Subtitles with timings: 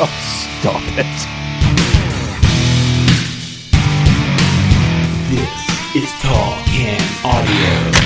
[0.00, 0.06] Oh,
[0.60, 1.06] stop it.
[5.28, 5.50] This
[5.96, 7.98] is Tall Can Audio.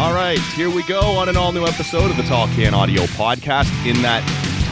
[0.00, 3.02] All right, here we go on an all new episode of the Tall Can Audio
[3.02, 4.22] podcast in that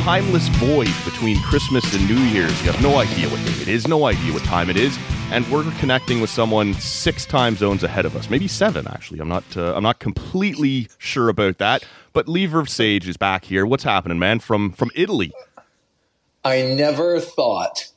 [0.05, 2.57] timeless void between Christmas and New Year's.
[2.63, 4.97] You have no idea what day it is, no idea what time it is,
[5.31, 9.21] and we're connecting with someone six time zones ahead of us, maybe seven actually.
[9.21, 13.65] I'm not uh, I'm not completely sure about that, but Leever Versage is back here.
[13.67, 14.41] What's happening, man?
[14.41, 15.33] From from Italy.
[16.45, 17.91] I never thought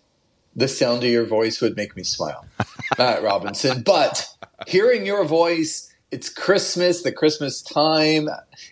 [0.55, 2.45] the sound of your voice would make me smile,
[2.97, 3.81] Matt Robinson.
[3.81, 4.27] But
[4.67, 8.27] hearing your voice, it's Christmas, the Christmas time.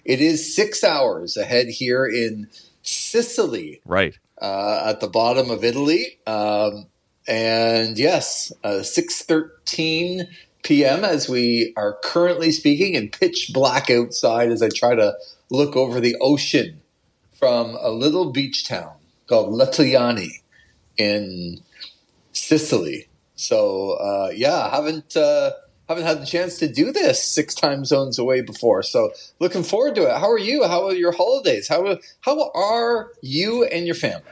[0.05, 2.49] It is six hours ahead here in
[2.83, 4.17] Sicily, Right.
[4.41, 6.19] uh, at the bottom of Italy.
[6.27, 6.85] Um,
[7.27, 10.27] and yes, uh, six thirteen
[10.63, 11.03] p.m.
[11.03, 15.15] as we are currently speaking, and pitch black outside as I try to
[15.49, 16.81] look over the ocean
[17.37, 18.93] from a little beach town
[19.27, 20.43] called Letojanni
[20.97, 21.61] in
[22.33, 23.07] Sicily.
[23.35, 25.51] So uh, yeah, haven't uh,
[25.89, 28.83] haven't had the chance to do this six time zones away before.
[28.83, 30.17] So looking forward to it.
[30.17, 30.67] How are you?
[30.67, 31.67] How are your holidays?
[31.67, 34.23] How how are you and your family?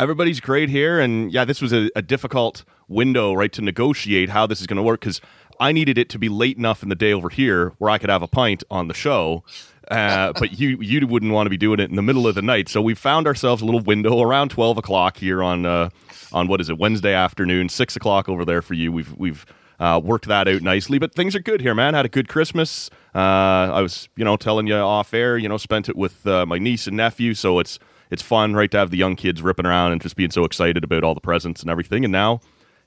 [0.00, 4.46] Everybody's great here and yeah this was a, a difficult window right to negotiate how
[4.46, 5.20] this is going to work because
[5.58, 8.10] i needed it to be late enough in the day over here where i could
[8.10, 9.42] have a pint on the show
[9.90, 12.42] uh, but you you wouldn't want to be doing it in the middle of the
[12.42, 12.68] night.
[12.68, 15.90] So we found ourselves a little window around 12 o'clock here on uh,
[16.32, 18.92] on what is it wednesday afternoon 6 o'clock over there for you.
[18.92, 19.46] We've we've
[19.80, 21.94] uh, worked that out nicely but things are good here man.
[21.94, 22.90] Had a good christmas.
[23.14, 26.44] Uh, i was you know telling you off air you know spent it with uh,
[26.46, 27.78] my niece and nephew so it's
[28.10, 30.84] it's fun, right, to have the young kids ripping around and just being so excited
[30.84, 32.04] about all the presents and everything.
[32.04, 32.40] And now,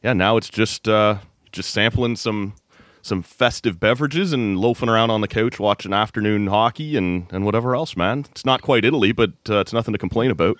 [0.03, 1.19] yeah, now it's just uh,
[1.51, 2.55] just sampling some
[3.03, 7.75] some festive beverages and loafing around on the couch watching afternoon hockey and and whatever
[7.75, 8.25] else, man.
[8.31, 10.57] It's not quite Italy, but uh, it's nothing to complain about.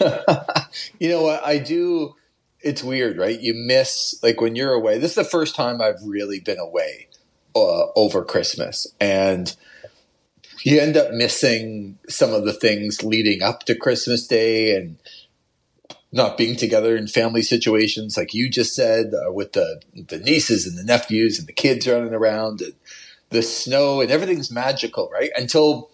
[0.98, 1.44] You know what?
[1.44, 2.14] I do.
[2.60, 3.38] It's weird, right?
[3.38, 4.98] You miss, like, when you're away.
[4.98, 7.08] This is the first time I've really been away
[7.54, 8.86] uh, over Christmas.
[9.00, 9.54] And
[10.64, 14.98] you end up missing some of the things leading up to Christmas Day and
[16.10, 20.66] not being together in family situations, like you just said, uh, with the, the nieces
[20.66, 22.72] and the nephews and the kids running around and
[23.30, 25.30] the snow and everything's magical, right?
[25.36, 25.90] Until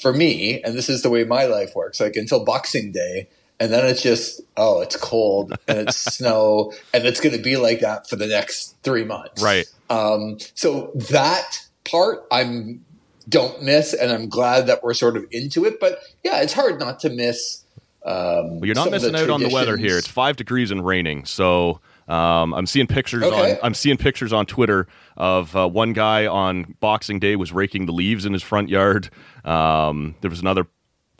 [0.00, 3.28] for me, and this is the way my life works, like until Boxing Day,
[3.58, 7.56] and then it's just oh, it's cold and it's snow, and it's going to be
[7.56, 9.66] like that for the next three months, Right.
[9.90, 12.84] Um, so that part I'm
[13.28, 15.80] don't miss, and I'm glad that we're sort of into it.
[15.80, 17.64] But yeah, it's hard not to miss.
[18.04, 19.98] Um, Well, you're not missing out on the weather here.
[19.98, 21.24] It's five degrees and raining.
[21.26, 23.52] So um, I'm seeing pictures Okay.
[23.52, 27.86] on I'm seeing pictures on Twitter of uh, one guy on Boxing Day was raking
[27.86, 29.10] the leaves in his front yard.
[29.44, 30.66] Um, there was another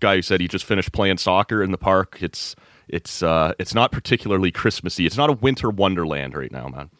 [0.00, 2.18] guy who said he just finished playing soccer in the park.
[2.20, 2.54] It's
[2.88, 5.04] it's uh, it's not particularly Christmassy.
[5.04, 6.90] It's not a winter wonderland right now, man.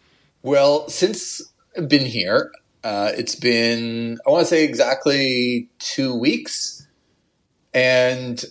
[0.42, 1.40] Well, since
[1.76, 2.50] I've been here,
[2.84, 6.86] uh, it's been, I want to say exactly two weeks.
[7.74, 8.42] And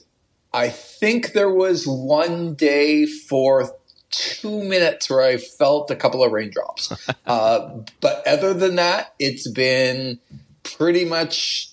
[0.54, 3.72] I think there was one day for
[4.10, 6.94] two minutes where I felt a couple of raindrops.
[7.26, 10.20] uh, but other than that, it's been
[10.64, 11.72] pretty much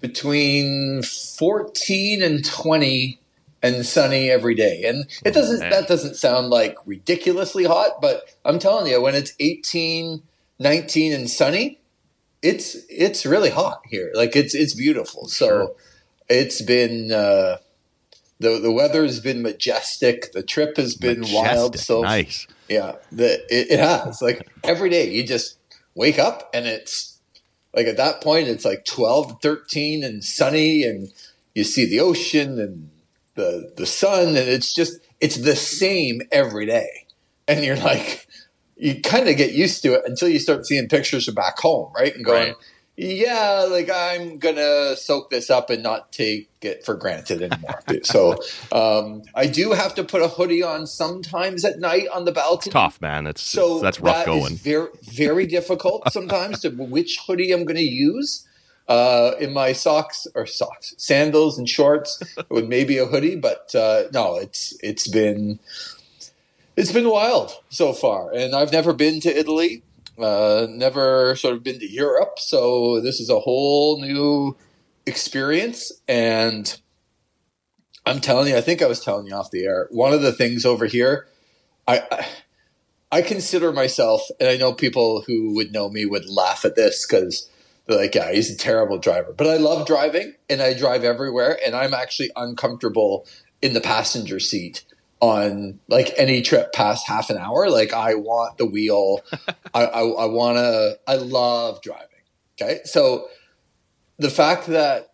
[0.00, 3.18] between 14 and 20
[3.62, 4.84] and sunny every day.
[4.84, 5.70] And it doesn't man.
[5.70, 10.22] that doesn't sound like ridiculously hot, but I'm telling you when it's 18,
[10.58, 11.80] 19 and sunny,
[12.42, 14.10] it's it's really hot here.
[14.14, 15.28] Like it's it's beautiful.
[15.28, 15.72] So Sure.
[16.28, 17.58] it's been uh
[18.38, 20.32] the the weather's been majestic.
[20.32, 21.78] The trip has been wild.
[21.78, 22.46] So nice.
[22.68, 24.20] yeah, the, it, it has.
[24.22, 25.58] Like every day, you just
[25.94, 27.18] wake up and it's
[27.74, 31.12] like at that point, it's like 12, 13 and sunny, and
[31.54, 32.90] you see the ocean and
[33.34, 37.06] the the sun, and it's just it's the same every day.
[37.48, 38.25] And you're like,
[38.76, 41.90] you kind of get used to it until you start seeing pictures of back home,
[41.94, 42.14] right?
[42.14, 42.56] And going, Right.
[42.96, 47.80] yeah, like I'm gonna soak this up and not take it for granted anymore.
[48.02, 48.38] so
[48.72, 52.72] um, I do have to put a hoodie on sometimes at night on the balcony.
[52.72, 53.24] Tough, man.
[53.24, 54.56] That's So that's rough that is going.
[54.56, 58.46] very very difficult sometimes to which hoodie I'm going to use
[58.88, 63.36] uh, in my socks or socks, sandals and shorts with maybe a hoodie.
[63.36, 65.58] But uh, no, it's it's been
[66.76, 69.82] it's been wild so far, and I've never been to Italy.
[70.18, 74.56] Uh, never sort of been to Europe, so this is a whole new
[75.04, 75.92] experience.
[76.08, 76.78] And
[78.06, 79.88] I'm telling you, I think I was telling you off the air.
[79.90, 81.26] One of the things over here,
[81.86, 82.26] I, I
[83.12, 87.06] I consider myself, and I know people who would know me would laugh at this
[87.06, 87.48] because
[87.86, 89.32] they're like, yeah, he's a terrible driver.
[89.32, 91.58] But I love driving and I drive everywhere.
[91.64, 93.26] And I'm actually uncomfortable
[93.62, 94.84] in the passenger seat
[95.20, 97.70] on like any trip past half an hour.
[97.70, 99.20] Like I want the wheel.
[99.74, 102.06] I, I, I want to, I love driving.
[102.60, 102.80] Okay.
[102.84, 103.28] So
[104.18, 105.12] the fact that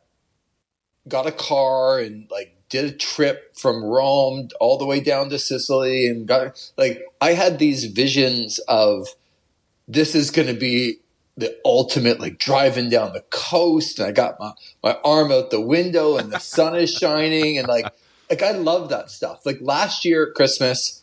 [1.09, 5.39] got a car and like did a trip from Rome all the way down to
[5.39, 9.09] Sicily and got like I had these visions of
[9.89, 10.99] this is going to be
[11.37, 14.53] the ultimate like driving down the coast and I got my
[14.83, 17.93] my arm out the window and the sun is shining and like
[18.33, 19.45] like I love that stuff.
[19.45, 21.03] Like last year at Christmas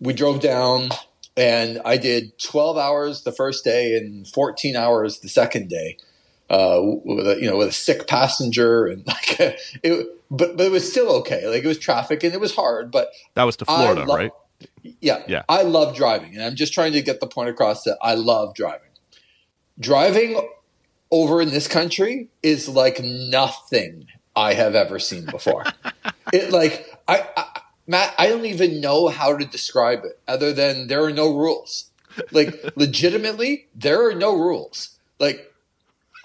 [0.00, 0.88] we drove down
[1.36, 5.98] and I did 12 hours the first day and 14 hours the second day
[6.50, 9.40] uh, with a you know with a sick passenger and like
[9.84, 11.46] it, but but it was still okay.
[11.46, 14.32] Like it was traffic and it was hard, but That was to Florida, lo- right?
[15.00, 15.42] Yeah, Yeah.
[15.48, 18.54] I love driving, and I'm just trying to get the point across that I love
[18.54, 18.88] driving.
[19.78, 20.40] Driving
[21.10, 25.64] over in this country is like nothing I have ever seen before.
[26.32, 30.88] it like I, I Matt, I don't even know how to describe it other than
[30.88, 31.90] there are no rules.
[32.32, 34.98] Like legitimately, there are no rules.
[35.18, 35.52] Like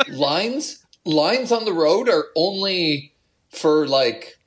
[0.10, 3.14] lines lines on the road are only
[3.50, 4.38] for like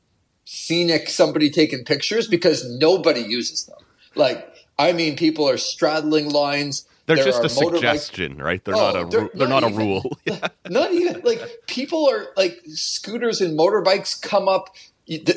[0.44, 3.78] scenic somebody taking pictures because nobody uses them.
[4.14, 4.46] Like
[4.78, 6.86] I mean people are straddling lines.
[7.06, 8.64] They're There just a motorbike- suggestion, right?
[8.64, 10.18] They're Oh, not a they're they're not, not a rule.
[10.70, 14.74] not even like people are like scooters and motorbikes come up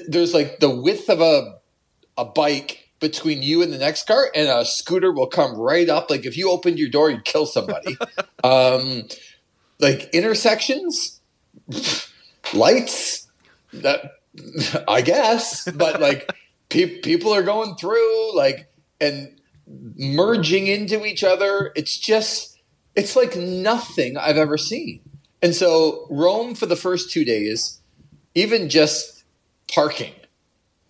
[0.08, 1.60] there's like the width of a
[2.18, 6.10] a bike between you and the next car and a scooter will come right up
[6.10, 7.98] like if you opened your door you'd kill somebody
[8.46, 9.04] um
[9.80, 11.20] like intersections
[12.54, 13.28] lights
[13.74, 14.14] that
[14.88, 16.32] i guess but like
[16.70, 18.72] pe- people are going through like
[19.02, 19.37] and
[19.96, 22.58] merging into each other it's just
[22.98, 25.02] it's like nothing I've ever seen.
[25.44, 27.80] And so Rome for the first two days,
[28.34, 29.24] even just
[29.72, 30.16] parking,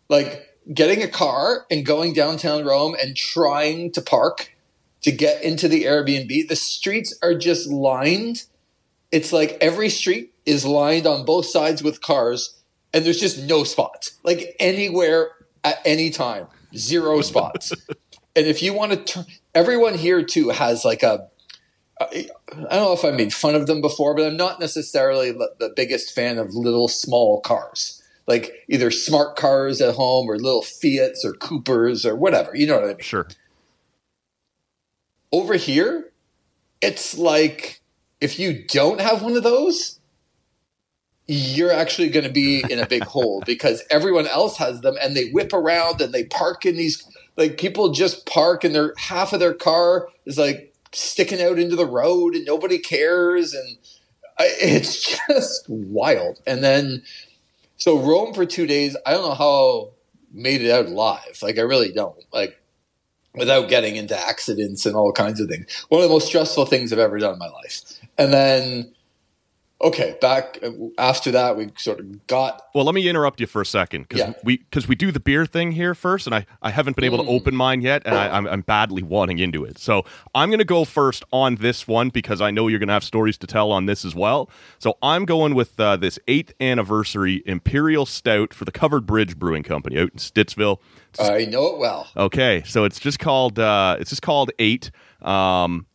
[0.08, 4.56] like getting a car and going downtown Rome and trying to park
[5.02, 8.44] to get into the Airbnb, the streets are just lined.
[9.12, 12.58] It's like every street is lined on both sides with cars,
[12.94, 14.18] and there's just no spots.
[14.24, 15.32] Like anywhere
[15.66, 17.74] at any time, zero spots.
[18.38, 19.26] and if you want to turn,
[19.56, 21.28] everyone here too has like a
[22.00, 25.54] I don't know if I made fun of them before, but I'm not necessarily the
[25.60, 30.62] the biggest fan of little small cars, like either smart cars at home or little
[30.62, 32.56] Fiats or Coopers or whatever.
[32.56, 33.00] You know what I mean?
[33.00, 33.28] Sure.
[35.32, 36.12] Over here,
[36.80, 37.82] it's like
[38.22, 40.00] if you don't have one of those,
[41.26, 45.18] you're actually going to be in a big hole because everyone else has them and
[45.18, 47.04] they whip around and they park in these
[47.38, 51.76] like people just park and their half of their car is like sticking out into
[51.76, 53.78] the road and nobody cares and
[54.40, 56.42] I, it's just wild.
[56.46, 57.04] And then
[57.78, 59.92] so Rome for 2 days, I don't know how
[60.34, 61.40] made it out alive.
[61.42, 62.24] Like I really don't.
[62.34, 62.60] Like
[63.38, 65.86] without getting into accidents and all kinds of things.
[65.90, 67.82] One of the most stressful things I've ever done in my life.
[68.18, 68.94] And then,
[69.82, 70.60] okay, back
[70.98, 72.62] after that, we sort of got.
[72.74, 74.34] Well, let me interrupt you for a second because Yeah.
[74.44, 77.20] we because we do the beer thing here first, and I, I haven't been able
[77.20, 77.26] Mm.
[77.26, 79.78] to open mine yet, and I, I'm I'm badly wanting into it.
[79.78, 80.04] So
[80.34, 83.48] I'm gonna go first on this one because I know you're gonna have stories to
[83.48, 84.50] tell on this as well.
[84.80, 89.64] So I'm going with uh, this eighth anniversary Imperial Stout for the Covered Bridge Brewing
[89.64, 90.78] Company out in Stittsville.
[91.20, 92.08] I know it well.
[92.16, 94.92] Okay, so it's just called uh, it's just called eight.
[95.22, 95.88] Um,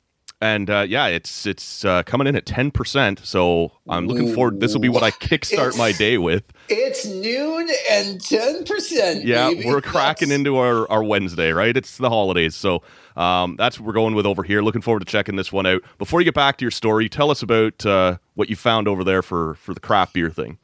[0.43, 3.21] and uh, yeah, it's it's uh, coming in at ten percent.
[3.23, 4.59] So I'm looking forward.
[4.61, 6.43] This will be what I kickstart my day with.
[6.69, 9.25] It's noon and 10%.
[9.25, 9.67] Yeah, baby.
[9.67, 11.77] we're cracking That's- into our, our Wednesday, right?
[11.77, 12.55] It's the holidays.
[12.55, 12.83] So
[13.17, 14.63] um, that's what we're going with over here.
[14.63, 15.83] Looking forward to checking this one out.
[15.99, 19.05] Before you get back to your story, tell us about uh, what you found over
[19.05, 20.59] there for, for the craft beer thing.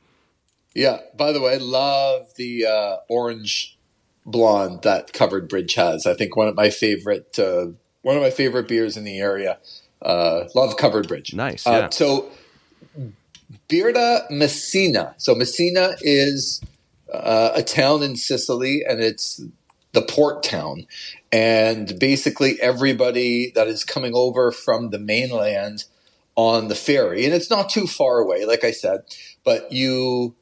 [0.74, 3.78] Yeah, by the way, I love the uh, orange
[4.24, 6.06] blonde that Covered Bridge has.
[6.06, 7.68] I think one of my favorite uh,
[8.08, 9.58] one of my favorite beers in the area.
[10.00, 11.34] Uh, love Covered Bridge.
[11.34, 12.30] Nice, Uh, so
[13.68, 15.14] Birra Messina.
[15.18, 16.62] So Messina is
[17.12, 19.42] uh, a town in Sicily, and it's
[19.92, 20.86] the port town.
[21.30, 25.84] And basically, everybody that is coming over from the mainland
[26.34, 29.00] on the ferry, and it's not too far away, like I said,
[29.44, 30.34] but you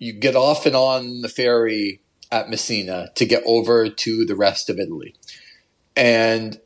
[0.00, 2.00] you get off and on the ferry
[2.32, 5.14] at Messina to get over to the rest of Italy.
[5.94, 6.60] And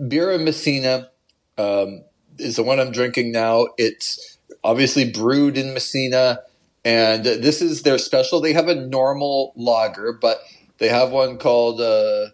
[0.00, 1.10] Birra Messina
[1.58, 2.02] um,
[2.38, 3.66] is the one I'm drinking now.
[3.76, 6.40] It's obviously brewed in Messina,
[6.84, 8.40] and this is their special.
[8.40, 10.40] They have a normal lager, but
[10.78, 12.28] they have one called uh,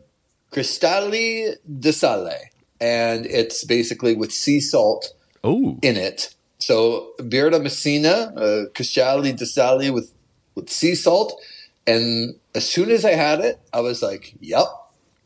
[0.52, 2.38] Cristalli di Sale,
[2.80, 6.34] and it's basically with sea salt Oh, in it.
[6.58, 10.12] So Birra Messina, uh, Cristalli di Sale with
[10.54, 11.40] with sea salt,
[11.86, 14.66] and as soon as I had it, I was like, "Yep,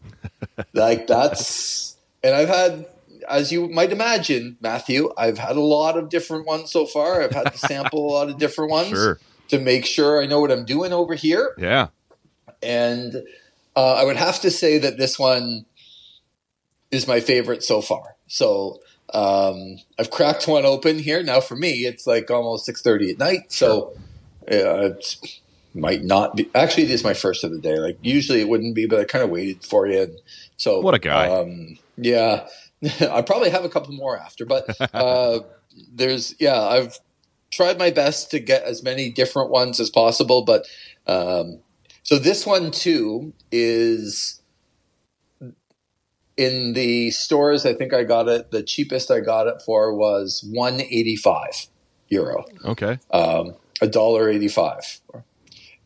[0.72, 2.86] like that's." And I've had,
[3.28, 7.22] as you might imagine, Matthew, I've had a lot of different ones so far.
[7.22, 9.18] I've had to sample a lot of different ones sure.
[9.48, 11.54] to make sure I know what I'm doing over here.
[11.58, 11.88] Yeah.
[12.62, 13.22] And
[13.76, 15.64] uh, I would have to say that this one
[16.90, 18.16] is my favorite so far.
[18.26, 18.80] So
[19.14, 21.22] um, I've cracked one open here.
[21.22, 23.52] Now for me, it's like almost six thirty at night.
[23.52, 23.92] So
[24.50, 25.39] uh, it
[25.74, 26.50] might not be.
[26.54, 27.78] Actually, it is my first of the day.
[27.78, 30.02] Like usually it wouldn't be, but I kind of waited for you.
[30.02, 30.20] And
[30.56, 31.28] so What a guy.
[31.28, 32.46] Um, yeah,
[33.10, 35.40] I probably have a couple more after, but uh,
[35.92, 36.60] there's yeah.
[36.60, 36.98] I've
[37.50, 40.66] tried my best to get as many different ones as possible, but
[41.06, 41.58] um,
[42.02, 44.40] so this one too is
[46.36, 47.66] in the stores.
[47.66, 48.50] I think I got it.
[48.50, 51.66] The cheapest I got it for was one eighty five
[52.08, 52.98] euro, Okay.
[53.12, 55.00] um, a dollar eighty five,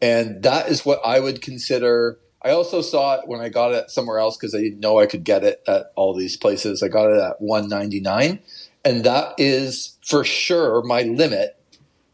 [0.05, 2.19] and that is what I would consider.
[2.43, 5.07] I also saw it when I got it somewhere else because I didn't know I
[5.07, 6.83] could get it at all these places.
[6.83, 8.41] I got it at one ninety nine,
[8.85, 11.57] and that is for sure my limit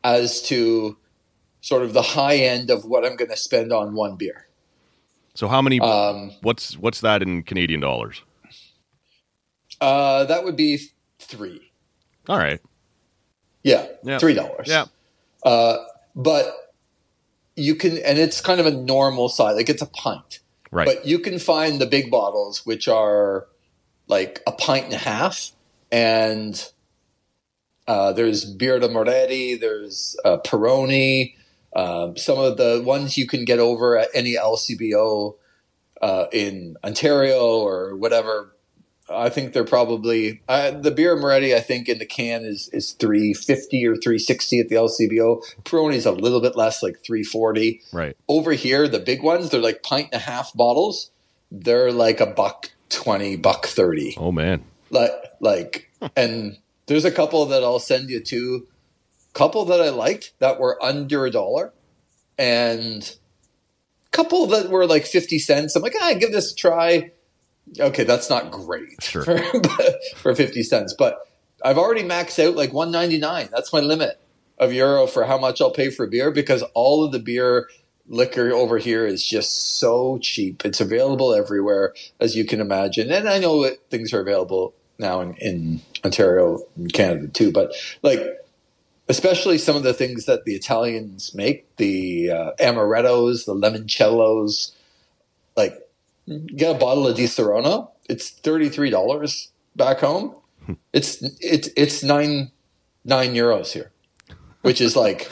[0.05, 0.97] as to
[1.61, 4.47] sort of the high end of what I'm going to spend on one beer.
[5.35, 5.81] So how many?
[5.81, 8.23] Um, what's what's that in Canadian dollars?
[9.81, 10.79] uh, that would be
[11.19, 11.73] three.
[12.29, 12.61] All right.
[13.65, 14.19] Yeah, Yeah.
[14.19, 14.69] three dollars.
[14.69, 14.87] Yeah.
[15.43, 15.79] Uh,
[16.15, 16.55] but
[17.57, 19.57] you can, and it's kind of a normal size.
[19.57, 20.41] Like it's a pint.
[20.71, 20.87] Right.
[20.87, 23.47] But you can find the big bottles, which are
[24.07, 25.53] like a pint and a half,
[25.91, 26.71] and
[27.87, 31.35] uh, there's Birra Moretti, there's uh, Peroni,
[31.75, 35.37] um, some of the ones you can get over at any LCBO
[36.01, 38.55] uh, in Ontario or whatever.
[39.11, 41.55] I think they're probably uh, the beer Moretti.
[41.55, 45.43] I think in the can is is three fifty or three sixty at the LCBO.
[45.65, 48.17] Peroni is a little bit less, like three forty right.
[48.29, 51.11] over here, the big ones, they're like pint and a half bottles.
[51.51, 54.15] They're like a buck twenty, buck thirty.
[54.17, 54.65] Oh man.
[54.91, 58.67] Like like and there's a couple that I'll send you to.
[59.33, 61.73] Couple that I liked that were under a dollar.
[62.37, 63.17] And
[64.11, 65.77] couple that were like fifty cents.
[65.77, 67.13] I'm like, ah, give this a try.
[67.79, 69.23] Okay, that's not great Sure.
[69.25, 69.39] for,
[70.17, 70.95] for fifty cents.
[70.99, 71.19] But
[71.65, 73.49] I've already maxed out like one ninety nine.
[73.53, 74.21] That's my limit
[74.59, 77.69] of euro for how much I'll pay for beer because all of the beer
[78.09, 80.65] liquor over here is just so cheap.
[80.65, 83.11] It's available everywhere, as you can imagine.
[83.11, 87.73] And I know that things are available now in, in Ontario and Canada too, but
[88.03, 88.21] like
[89.09, 94.73] especially some of the things that the Italians make, the uh, amarettos, the limoncellos,
[95.57, 95.75] like
[96.57, 100.37] get a bottle of Disaronno, it's $33 back home.
[100.93, 102.53] It's it's it's nine
[103.05, 103.91] nine euros here,
[104.61, 105.29] which is like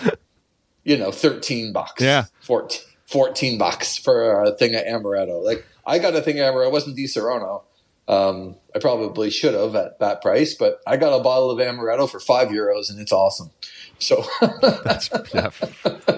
[0.83, 2.03] you know thirteen bucks.
[2.03, 2.25] Yeah.
[2.41, 5.45] 14, 14 bucks for a thing of amaretto.
[5.45, 6.67] Like I got a thing of amaretto.
[6.69, 7.63] It wasn't Disaronno.
[8.09, 12.11] Um, I probably should have at that price, but I got a bottle of amaretto
[12.11, 13.51] for five euros, and it's awesome.
[13.99, 14.25] So,
[14.85, 15.51] That's yeah,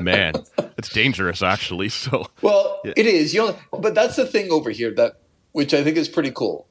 [0.00, 0.34] man.
[0.78, 1.88] It's dangerous actually.
[1.88, 2.92] So well, Yeah.
[2.96, 3.32] it is.
[3.34, 5.16] You know, but that's the thing over here that,
[5.52, 6.66] which I think is pretty cool.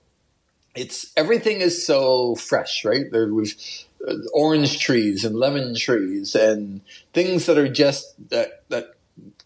[0.75, 3.05] It's everything is so fresh, right?
[3.11, 3.55] There we've
[4.07, 6.81] uh, orange trees and lemon trees and
[7.13, 8.93] things that are just that that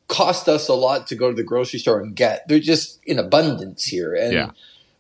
[0.10, 2.48] cost us a lot to go to the grocery store and get.
[2.48, 4.50] They're just in abundance here, and Yeah.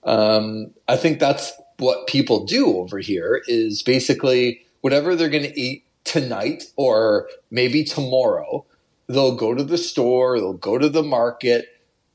[0.03, 5.60] um, I think that's what people do over here is basically whatever they're going to
[5.60, 8.66] eat tonight or maybe tomorrow.
[9.08, 10.40] They'll go to the store.
[10.40, 11.66] They'll go to the market.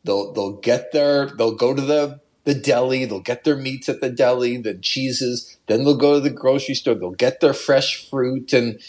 [0.04, 3.04] They'll they'll get their they'll go to the the deli.
[3.04, 5.58] They'll get their meats at the deli, the cheeses.
[5.66, 6.94] Then they'll go to the grocery store.
[6.94, 8.80] They'll get their fresh fruit and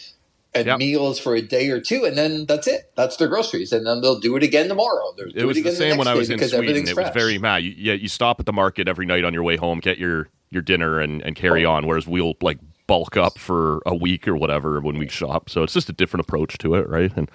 [0.53, 0.79] and Yep.
[0.79, 2.91] meals for a day or two, and then that's it.
[2.95, 5.13] That's their groceries, and then they'll do it again tomorrow.
[5.15, 6.87] They'll it was again the same when I was in Sweden.
[6.87, 7.63] It was very mad.
[7.63, 10.29] You, yeah, you stop at the market every night on your way home, get your
[10.49, 11.71] your dinner and and carry oh.
[11.71, 11.85] on.
[11.85, 12.57] Whereas we'll like
[12.89, 15.49] bulk up for a week or whatever when we shop.
[15.49, 17.11] So it's just a different approach to it, right?
[17.15, 17.29] And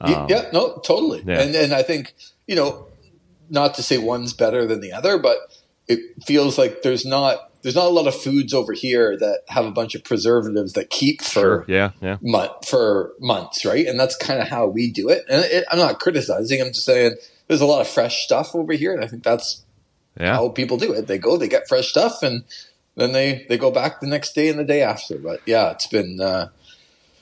[0.00, 1.20] Y- yeah, no, totally.
[1.20, 1.40] Um, yeah.
[1.40, 2.14] And and I think
[2.46, 2.88] you know,
[3.48, 5.38] not to say one's better than the other, but
[5.88, 9.64] it feels like there's not there's not a lot of foods over here that have
[9.64, 13.86] a bunch of preservatives that keep for sure, yeah, yeah, month for months, right?
[13.86, 15.24] And that's kind of how we do it.
[15.28, 16.60] And it, I'm not criticizing.
[16.60, 17.16] I'm just saying
[17.48, 19.62] there's a lot of fresh stuff over here, and I think that's
[20.18, 20.34] yeah.
[20.34, 21.06] how people do it.
[21.06, 22.44] They go, they get fresh stuff, and
[22.96, 25.18] then they they go back the next day and the day after.
[25.18, 26.48] But yeah, it's been uh,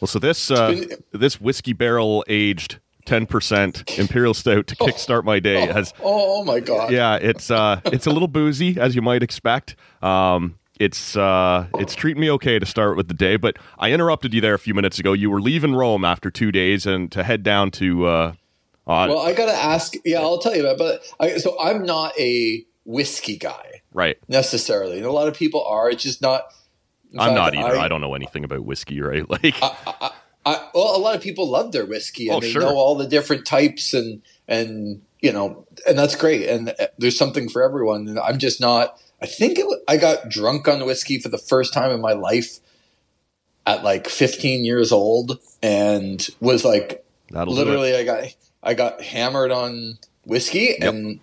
[0.00, 5.24] Well, so this uh, been- this whiskey barrel aged ten percent imperial stout to kickstart
[5.24, 5.66] my day.
[5.66, 6.90] Has Oh, oh my god.
[6.92, 9.76] yeah, it's uh, it's a little boozy as you might expect.
[10.02, 14.34] Um, it's uh, it's treating me okay to start with the day, but I interrupted
[14.34, 15.12] you there a few minutes ago.
[15.12, 18.06] You were leaving Rome after two days and to head down to.
[18.06, 18.32] Uh,
[18.86, 19.94] Well, I gotta ask.
[20.04, 20.78] Yeah, I'll tell you about.
[20.78, 25.64] But I, so I'm not a whiskey guy right, necessarily, and a lot of people
[25.64, 25.90] are.
[25.90, 26.52] It's just not.
[27.14, 27.78] I'm fact, not either.
[27.78, 29.24] I, don't know anything about whiskey, right?
[29.28, 29.54] Like,
[30.44, 32.62] I, well, a lot of people love their whiskey and Oh, they sure.
[32.62, 37.16] know all the different types and and you know and that's great and uh, there's
[37.16, 38.08] something for everyone.
[38.08, 38.98] And I'm just not.
[39.20, 42.58] I think it, I got drunk on whiskey for the first time in my life
[43.66, 48.24] at like 15 years old and was like that'll literally I got
[48.64, 51.20] I got hammered on whiskey and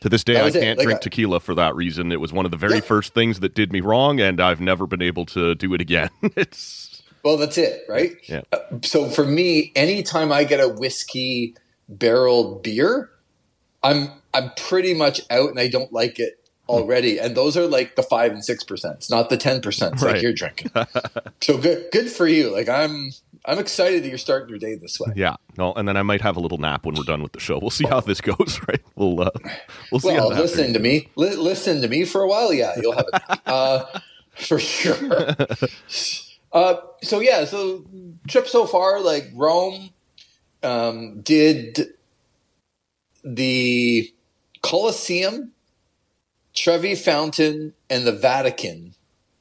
[0.00, 2.12] To this day, I can't Like, drink I- tequila for that reason.
[2.12, 2.80] It was one of the very Yeah.
[2.80, 6.10] first things that did me wrong, and I've never been able to do it again.
[6.22, 8.12] it's well that's it right.
[8.28, 11.54] yeah, uh, so for me, anytime I get a whiskey
[11.88, 13.10] barreled beer,
[13.82, 16.38] I'm I'm pretty much out and I don't like it
[16.68, 16.72] hmm.
[16.74, 17.18] already.
[17.18, 20.14] And those are like the five and six percent, not the ten percent Right.
[20.14, 20.70] like you're drinking.
[21.40, 22.50] so good good for you.
[22.52, 23.12] Like I'm
[23.46, 25.12] I'm excited that you're starting your day this way.
[25.16, 25.36] yeah.
[25.56, 27.58] No, and then I might have a little nap when we're done with the show.
[27.58, 28.60] We'll see how this goes.
[28.68, 28.80] Right?
[28.96, 29.30] We'll uh,
[29.92, 30.08] we'll see.
[30.08, 31.08] Well, listen to me.
[31.16, 32.52] Li- listen to me for a while.
[32.52, 33.84] Yeah, you'll have it uh,
[34.34, 34.98] for sure.
[36.52, 37.84] uh, so yeah, so
[38.28, 39.90] trip so far, like Rome,
[40.62, 41.94] um, did
[43.24, 44.12] the
[44.62, 45.52] Colosseum,
[46.54, 48.94] Trevi Fountain, and the Vatican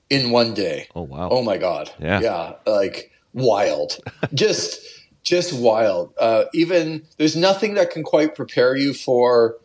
[0.09, 0.87] in one day.
[0.95, 1.29] Oh wow.
[1.31, 1.91] Oh my god.
[1.99, 2.19] Yeah.
[2.21, 2.53] Yeah.
[2.65, 3.99] Like wild.
[4.33, 4.79] just
[5.21, 6.13] just wild.
[6.19, 9.57] Uh, even there's nothing that can quite prepare you for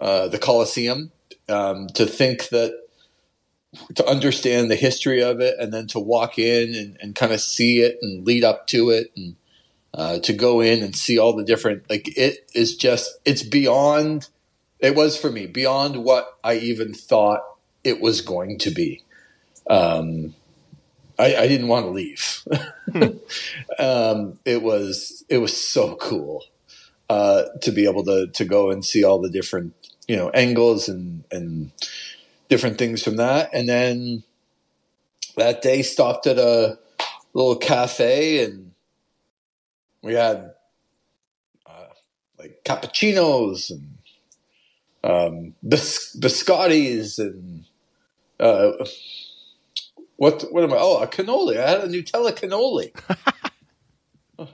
[0.00, 1.10] uh, the Colosseum.
[1.48, 2.78] Um, to think that
[3.94, 7.40] to understand the history of it and then to walk in and, and kind of
[7.40, 9.36] see it and lead up to it and
[9.94, 14.28] uh, to go in and see all the different like it is just it's beyond
[14.78, 17.40] it was for me beyond what I even thought
[17.82, 19.02] it was going to be.
[19.68, 20.34] Um,
[21.18, 22.44] I, I didn't want to leave.
[23.78, 26.44] um, it was it was so cool
[27.10, 29.74] uh, to be able to to go and see all the different
[30.06, 31.72] you know angles and and
[32.48, 34.22] different things from that, and then
[35.36, 36.78] that day stopped at a
[37.34, 38.72] little cafe and
[40.02, 40.52] we had
[41.66, 41.86] uh,
[42.38, 43.98] like cappuccinos and
[45.04, 47.64] um, bis- biscottis and
[48.40, 48.72] uh,
[50.18, 50.76] what what am I?
[50.78, 51.58] Oh, a cannoli.
[51.58, 52.92] I had a Nutella cannoli.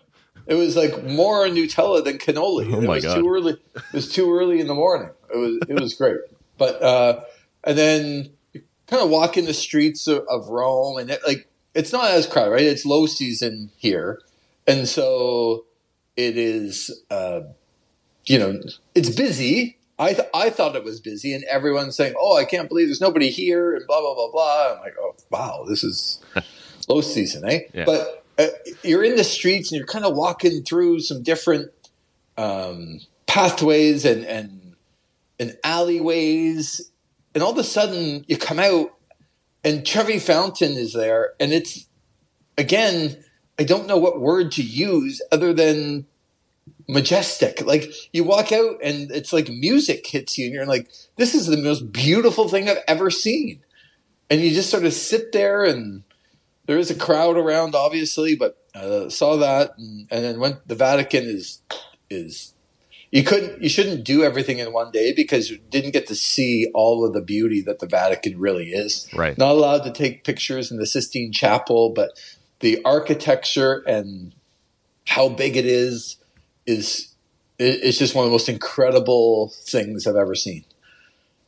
[0.46, 2.72] it was like more Nutella than cannoli.
[2.72, 3.14] Oh it my was God.
[3.16, 3.52] too early.
[3.74, 5.08] It was too early in the morning.
[5.32, 6.18] It was it was great.
[6.58, 7.24] But uh,
[7.64, 11.48] and then you kind of walk in the streets of, of Rome, and it, like
[11.72, 12.62] it's not as crowded, right?
[12.62, 14.20] It's low season here,
[14.66, 15.64] and so
[16.14, 17.02] it is.
[17.10, 17.40] Uh,
[18.26, 18.60] you know,
[18.94, 19.78] it's busy.
[19.98, 23.00] I th- I thought it was busy, and everyone's saying, "Oh, I can't believe there's
[23.00, 24.74] nobody here," and blah blah blah blah.
[24.74, 26.20] I'm like, "Oh, wow, this is
[26.88, 27.84] low season, eh?" Yeah.
[27.84, 28.48] But uh,
[28.82, 31.70] you're in the streets and you're kind of walking through some different
[32.36, 34.74] um, pathways and and
[35.38, 36.90] and alleyways,
[37.34, 38.94] and all of a sudden you come out,
[39.62, 41.86] and Trevi Fountain is there, and it's
[42.58, 43.22] again,
[43.58, 46.06] I don't know what word to use other than
[46.88, 47.64] majestic.
[47.64, 51.46] Like you walk out and it's like music hits you and you're like, this is
[51.46, 53.60] the most beautiful thing I've ever seen.
[54.30, 56.02] And you just sort of sit there and
[56.66, 60.74] there is a crowd around obviously, but uh, saw that and, and then went the
[60.74, 61.62] Vatican is
[62.10, 62.54] is
[63.10, 66.68] you couldn't you shouldn't do everything in one day because you didn't get to see
[66.74, 69.38] all of the beauty that the Vatican really is Right.
[69.38, 72.10] not allowed to take pictures in the Sistine Chapel, but
[72.60, 74.34] the architecture and
[75.06, 76.16] how big it is
[76.66, 77.14] is
[77.58, 80.64] it's just one of the most incredible things I've ever seen.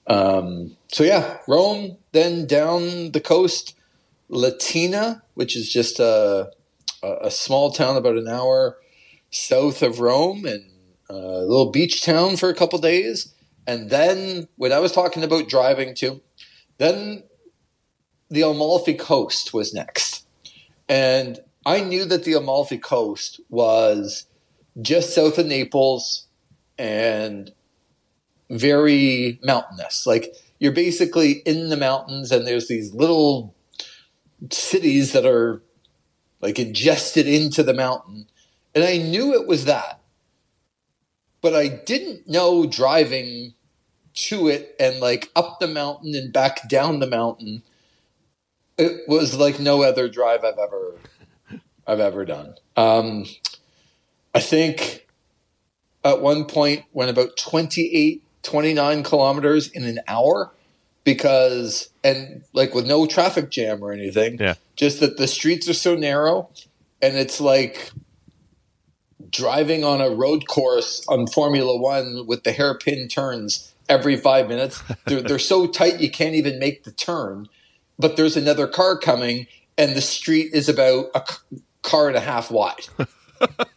[0.06, 3.74] Um, so yeah, Rome, then down the coast,
[4.28, 6.50] Latina, which is just a,
[7.02, 8.78] a, small town about an hour
[9.30, 10.64] south of Rome, and
[11.08, 13.34] a little beach town for a couple days.
[13.66, 16.20] And then when I was talking about driving to,
[16.78, 17.24] then
[18.30, 20.26] the Amalfi Coast was next.
[20.88, 24.26] And I knew that the Amalfi Coast was
[24.80, 26.26] just south of Naples
[26.78, 27.52] and
[28.50, 30.06] very mountainous.
[30.06, 33.54] Like you're basically in the mountains and there's these little
[34.50, 35.62] cities that are
[36.40, 38.28] like ingested into the mountain.
[38.74, 40.00] And I knew it was that.
[41.40, 43.54] But I didn't know driving
[44.14, 47.62] to it and like up the mountain and back down the mountain.
[48.78, 50.94] It was like no other drive I've ever
[51.86, 52.56] I've ever done.
[52.76, 53.26] Um,
[54.36, 55.06] I think
[56.04, 60.52] at one point went about 28, 29 kilometers in an hour
[61.04, 64.54] because, and like with no traffic jam or anything, Yeah.
[64.76, 66.50] just that the streets are so narrow
[67.02, 67.90] and it's like
[69.30, 74.82] driving on a road course on Formula One with the hairpin turns every five minutes.
[75.06, 77.48] They're, they're so tight you can't even make the turn,
[77.98, 79.46] but there's another car coming
[79.78, 81.22] and the street is about a
[81.82, 82.88] car and a half wide.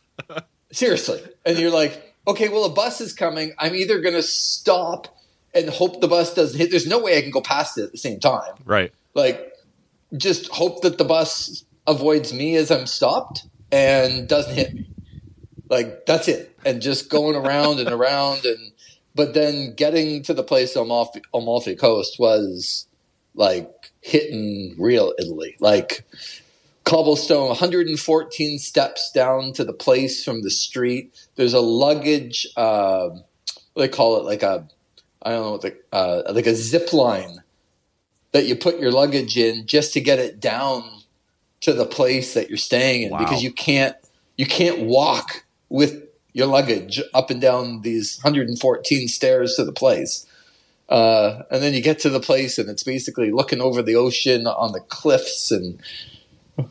[0.71, 1.21] Seriously.
[1.45, 3.53] And you're like, okay, well, a bus is coming.
[3.58, 5.17] I'm either going to stop
[5.53, 6.69] and hope the bus doesn't hit.
[6.69, 8.53] There's no way I can go past it at the same time.
[8.65, 8.91] Right.
[9.15, 9.53] Like,
[10.15, 14.88] just hope that the bus avoids me as I'm stopped and doesn't hit me.
[15.69, 16.55] Like, that's it.
[16.65, 18.45] And just going around and around.
[18.45, 18.71] And,
[19.15, 22.88] but then getting to the place on Amalfi, Amalfi Coast was
[23.34, 25.55] like hitting real Italy.
[25.60, 26.05] Like,
[26.89, 31.28] cobblestone 114 steps down to the place from the street.
[31.36, 33.10] There's a luggage uh,
[33.73, 34.25] what they call it?
[34.25, 34.67] Like a
[35.21, 37.43] i don't know what the uh, like a zip line
[38.32, 40.84] that you put your luggage in just to get it down
[41.62, 43.12] to the place that you're staying in.
[43.12, 43.19] Wow.
[43.19, 43.95] because you can't
[44.38, 50.25] you can't walk with your luggage up and down these 114 stairs to the place.
[50.88, 54.47] Uh, and then you get to the place and it's basically looking over the ocean
[54.47, 55.80] on the cliffs and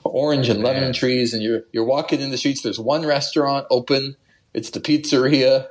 [0.05, 0.93] orange and lemon Man.
[0.93, 4.17] trees and you're you're walking in the streets there's one restaurant open
[4.55, 5.67] it's the pizzeria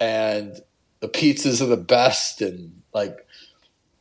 [0.00, 0.60] and
[1.00, 3.16] the pizzas are the best and like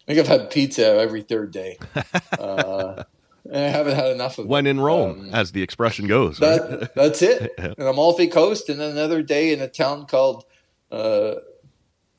[0.07, 1.77] i think i've had pizza every third day
[2.39, 3.03] uh,
[3.45, 4.47] and i haven't had enough of it.
[4.49, 4.71] When it.
[4.71, 6.39] in Rome, Um, as the expression goes.
[6.39, 6.93] right?
[6.95, 10.45] that's it and amalfi coast and then another day in a town called
[10.91, 11.35] uh,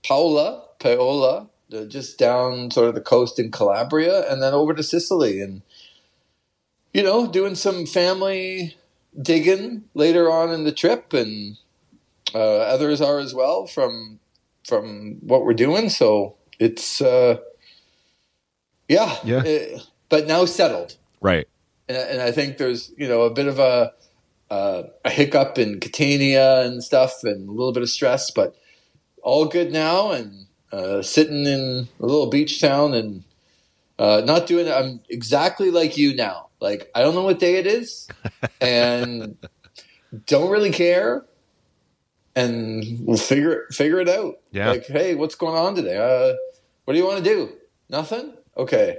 [0.07, 4.83] paola paola uh, just down sort of the coast in calabria and then over to
[4.83, 5.63] sicily and
[6.93, 8.77] you know, doing some family
[9.21, 11.57] digging later on in the trip, and
[12.35, 14.19] uh, others are as well from
[14.67, 15.89] from what we're doing.
[15.89, 17.39] So it's uh,
[18.89, 19.43] yeah, Yeah.
[19.45, 19.79] eh,
[20.09, 21.49] but now settled, right.
[21.89, 23.93] and, and I think there's you know a bit of a
[24.51, 28.55] uh, a hiccup in Catania and stuff, and a little bit of stress, but
[29.23, 33.25] all good now, and uh, sitting in a little beach town and
[33.99, 34.73] uh, not doing it.
[34.73, 36.49] I'm exactly like you now.
[36.63, 38.07] Like I don't know what day it is,
[38.61, 39.37] and
[40.27, 41.27] don't really care,
[42.37, 44.37] and we'll figure figure it out.
[44.53, 44.71] Yeah.
[44.71, 45.97] Like, hey, what's going on today?
[45.97, 46.35] Uh,
[46.85, 47.53] what do you want to do?
[47.91, 48.33] Nothing.
[48.57, 48.99] Okay.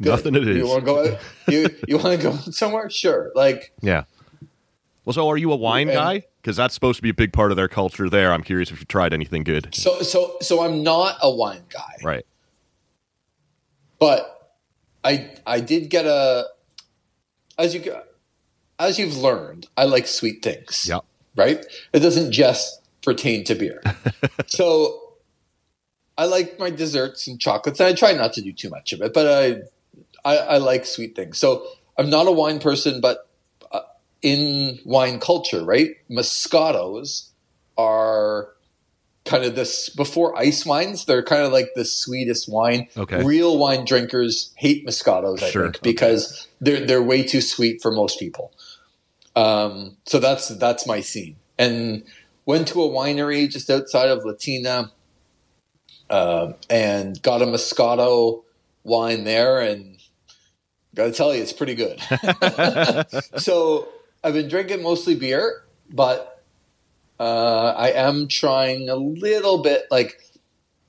[0.00, 0.08] Good.
[0.08, 0.56] Nothing it is.
[0.56, 1.18] You want to go out?
[1.48, 2.88] You you want to go somewhere?
[2.88, 3.32] Sure.
[3.34, 4.04] Like Yeah.
[5.04, 6.22] Well, so are you a wine And- guy?
[6.40, 8.32] Because that's supposed to be a big part of their culture there.
[8.32, 9.74] I'm curious if you tried anything good.
[9.74, 10.62] so so so.
[10.64, 11.96] I'm not a wine guy.
[12.02, 12.24] Right.
[13.98, 14.54] but
[15.04, 16.46] I I did get a
[17.58, 17.94] as you
[18.78, 20.86] as you've learned, I like sweet things.
[20.88, 21.00] Yeah.
[21.36, 21.64] Right?
[21.92, 23.82] It doesn't just pertain to beer.
[24.46, 25.14] so
[26.16, 29.00] I like my desserts and chocolates, and I try not to do too much of
[29.02, 29.62] it, but I
[30.24, 31.38] I, I like sweet things.
[31.38, 31.66] So
[31.96, 33.28] I'm not a wine person, but
[33.72, 33.80] uh,
[34.22, 35.90] in wine culture, right?
[36.10, 37.30] Moscatos
[37.76, 38.48] are
[39.28, 41.04] kind of this before ice wines.
[41.04, 42.88] They're kind of like the sweetest wine.
[42.96, 43.22] Okay.
[43.22, 45.90] Real wine drinkers hate Moscatos, I Sure, think, okay.
[45.90, 48.52] because they're they're way too sweet for most people.
[49.36, 51.36] Um, so that's that's my scene.
[51.58, 52.04] And
[52.46, 54.90] went to a winery just outside of Latina,
[56.10, 58.42] uh, and got a Moscato
[58.84, 59.98] wine there, and
[60.94, 62.00] got to tell you, it's pretty good.
[63.40, 63.88] so
[64.24, 66.37] I've been drinking mostly beer, but
[67.20, 69.86] uh, I am trying a little bit.
[69.90, 70.20] Like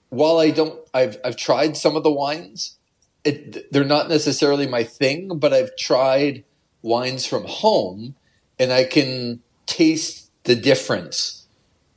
[0.09, 2.77] while I don't, I've I've tried some of the wines.
[3.25, 6.45] It, they're not necessarily my thing, but I've tried
[6.81, 8.15] wines from home,
[8.57, 11.45] and I can taste the difference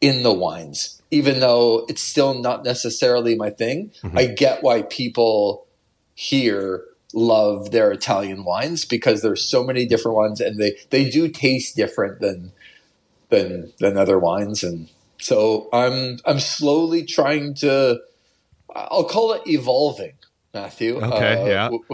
[0.00, 3.92] in the wines, even though it's still not necessarily my thing.
[4.16, 5.66] I get why people
[6.14, 11.28] here love their Italian wines because there's so many different ones, and they they do
[11.28, 12.52] taste different than
[13.32, 17.98] than than other wines, and so I'm I'm slowly trying to
[18.74, 20.12] I'll call it evolving,
[20.54, 20.98] Matthew.
[20.98, 21.64] Okay, uh, yeah.
[21.64, 21.84] w-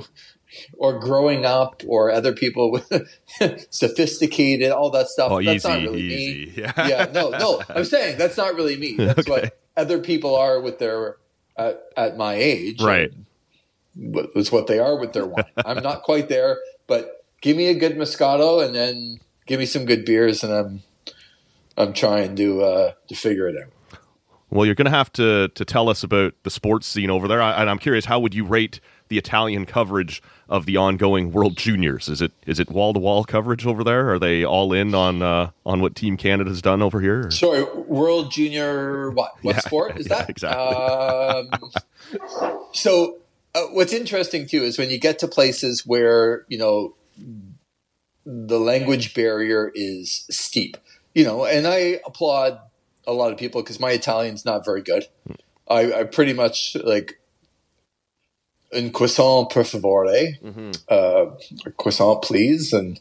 [0.78, 2.90] Or growing up, or other people with
[3.70, 5.30] sophisticated, all that stuff.
[5.30, 6.52] Oh, That's easy, not really me easy.
[6.62, 6.72] Yeah.
[6.88, 7.62] yeah, no, no.
[7.68, 8.94] I'm saying that's not really me.
[8.96, 9.30] That's Okay.
[9.30, 11.16] what other people are with their
[11.56, 12.80] at, at my age.
[12.82, 13.12] Right.
[13.94, 15.44] That's what they are with their wine.
[15.64, 19.84] I'm not quite there, but give me a good Moscato and then give me some
[19.84, 20.82] good beers, and I'm
[21.78, 23.72] I'm trying to uh, to figure it out.
[24.50, 27.40] Well, you're going to have to to tell us about the sports scene over there,
[27.40, 31.56] I, and I'm curious, how would you rate the Italian coverage of the ongoing World
[31.56, 32.08] Juniors?
[32.08, 34.10] Is it is it wall to wall coverage over there?
[34.12, 37.26] Are they all in on uh, on what Team Canada's done over here?
[37.26, 39.32] or- Sorry, World Junior what?
[39.42, 40.30] What Yeah, sport is yeah, that?
[40.30, 40.74] exactly.
[40.76, 41.70] Um,
[42.72, 43.18] so,
[43.54, 46.94] uh, what's interesting too is when you get to places where you know
[48.24, 50.76] the language barrier is steep.
[51.18, 52.60] You know, and I applaud
[53.04, 55.04] a lot of people because my Italian's not very good.
[55.68, 57.18] I, I pretty much like
[58.72, 60.06] un croissant per favore,
[60.88, 61.24] uh,
[61.76, 63.00] croissant please, and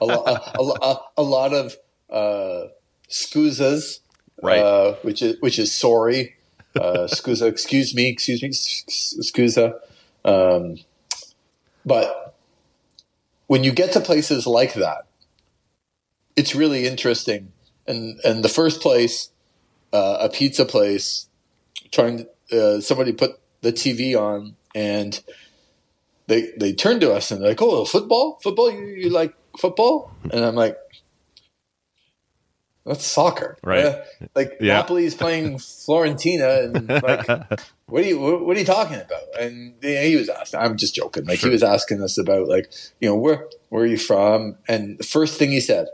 [0.00, 1.74] a, lo- a, a, a lot of
[2.10, 2.68] uh,
[3.10, 3.98] scusas,
[4.40, 4.60] Right.
[4.60, 6.36] uh, which is which is sorry,
[6.76, 9.80] uh, scusa, excuse me, excuse me, scusa.
[10.24, 10.78] Um,
[11.84, 12.36] but
[13.48, 15.06] when you get to places like that,
[16.36, 17.52] it's really interesting.
[17.86, 19.30] And and the first place,
[19.92, 21.28] uh, a pizza place,
[21.90, 25.20] trying to, uh, somebody put the TV on and
[26.28, 30.12] they they turned to us and they're like, "Oh, football, football, you, you like football?"
[30.30, 30.76] And I'm like,
[32.86, 33.84] "That's soccer, Right.
[33.84, 34.02] Uh,
[34.34, 34.80] like Yeah.
[34.82, 37.26] Napoli's playing Fiorentina, and like,
[37.86, 40.60] what are you what, what are you talking about?" And you know, he was asking.
[40.60, 41.24] I'm just joking.
[41.26, 41.50] Like Sure.
[41.50, 44.56] he was asking us about like you know where where are you from?
[44.68, 45.86] And the first thing he said,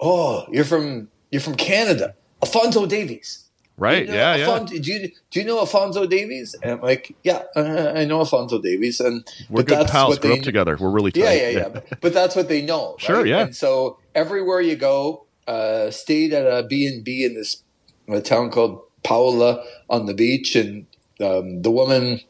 [0.00, 4.02] "Oh, you're from you're from Canada, Alfonso Davies." right?
[4.02, 4.64] You know yeah, yeah.
[4.64, 6.54] Do you do you know Alfonso Davies?
[6.62, 10.18] And I'm like, yeah, uh, I know Alfonso Davies, and We're good that's pals.
[10.18, 10.76] Grew up together.
[10.78, 11.22] We're really tight.
[11.22, 11.68] Yeah, yeah, yeah.
[11.70, 12.94] But, but that's what they know.
[12.98, 13.40] Sure, yeah.
[13.40, 17.62] And so everywhere you go, uh, stayed at a B and B in this
[18.08, 20.86] a town called Paola on the beach, and
[21.20, 22.20] um, the woman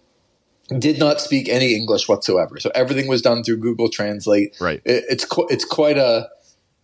[0.78, 2.60] did not speak any English whatsoever.
[2.60, 4.56] So everything was done through Google Translate.
[4.60, 4.80] Right.
[4.84, 6.28] It, it's qu- it's quite a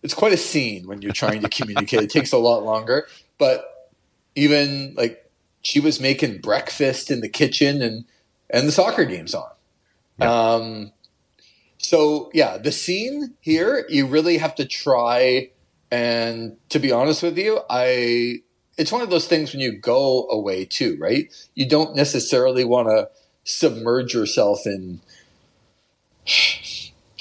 [0.03, 2.01] it's quite a scene when you're trying to communicate.
[2.03, 3.07] it takes a lot longer,
[3.37, 3.89] but
[4.35, 5.29] even like
[5.61, 8.05] she was making breakfast in the kitchen and
[8.49, 9.51] and the soccer game's on.
[10.21, 10.91] Um,
[11.77, 15.49] so yeah, the scene here you really have to try.
[15.89, 18.41] And to be honest with you, I
[18.77, 21.33] it's one of those things when you go away too, right?
[21.55, 23.09] You don't necessarily want to
[23.43, 25.01] submerge yourself in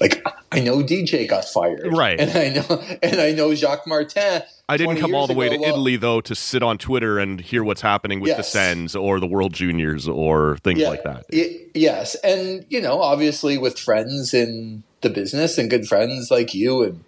[0.00, 2.20] like I know DJ got fired, Right.
[2.20, 4.42] And I know and I know Jacques Martin.
[4.68, 7.18] I didn't come all the way ago, to well, Italy though to sit on Twitter
[7.18, 11.04] and hear what's happening with the Sens or the World Juniors or things Yeah, like
[11.04, 11.24] that.
[11.32, 16.52] y- yes, and you know, obviously with friends in the business and good friends like
[16.54, 17.04] you and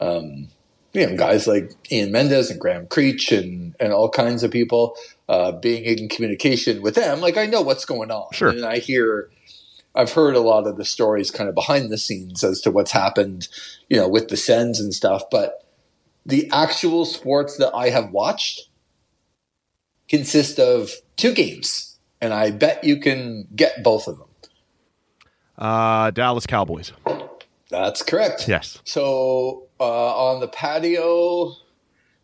[0.00, 0.48] um,
[0.92, 4.94] you know guys like Ian Mendes and Graham Creech and and all kinds of people
[5.28, 7.20] uh, being in communication with them.
[7.20, 8.50] Like I know what's going on, Sure.
[8.50, 9.30] and I hear.
[9.94, 12.92] I've heard a lot of the stories kind of behind the scenes as to what's
[12.92, 13.48] happened,
[13.88, 15.24] you know, with the Sens and stuff.
[15.30, 15.64] But
[16.24, 18.68] the actual sports that I have watched
[20.08, 24.28] consist of two games, and I bet you can get both of them.
[25.58, 26.92] Uh, Dallas Cowboys.
[27.68, 28.48] That's correct.
[28.48, 28.78] Yes.
[28.84, 31.54] So uh, on the patio,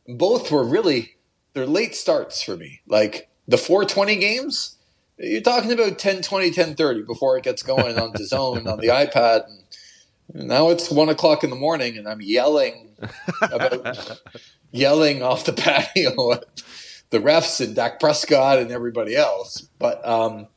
[0.09, 1.17] both were really
[1.53, 2.81] they're late starts for me.
[2.87, 4.76] Like the 420 games,
[5.19, 8.79] you're talking about 10, 20, 10, 30 before it gets going on the zone on
[8.79, 9.45] the iPad.
[9.47, 12.97] And now it's one o'clock in the morning, and I'm yelling
[13.41, 14.21] about
[14.73, 16.45] yelling off the patio at
[17.11, 19.69] the refs and Dak Prescott and everybody else.
[19.79, 20.49] But um,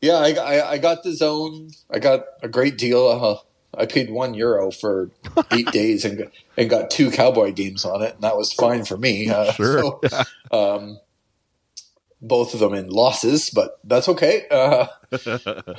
[0.00, 1.70] yeah, I, I, I got the zone.
[1.90, 3.06] I got a great deal.
[3.06, 3.36] Uh,
[3.76, 5.10] I paid one euro for
[5.50, 8.84] eight days and got, and got two cowboy games on it, and that was fine
[8.84, 9.30] for me.
[9.30, 10.00] Uh, Sure.
[10.08, 10.22] So,
[10.52, 10.98] um,
[12.24, 14.46] both of them in losses, but that's okay.
[14.50, 14.86] Uh,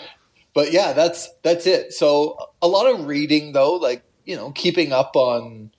[0.54, 1.94] but yeah, that's that's it.
[1.94, 5.72] So a lot of reading though, like you know, keeping up on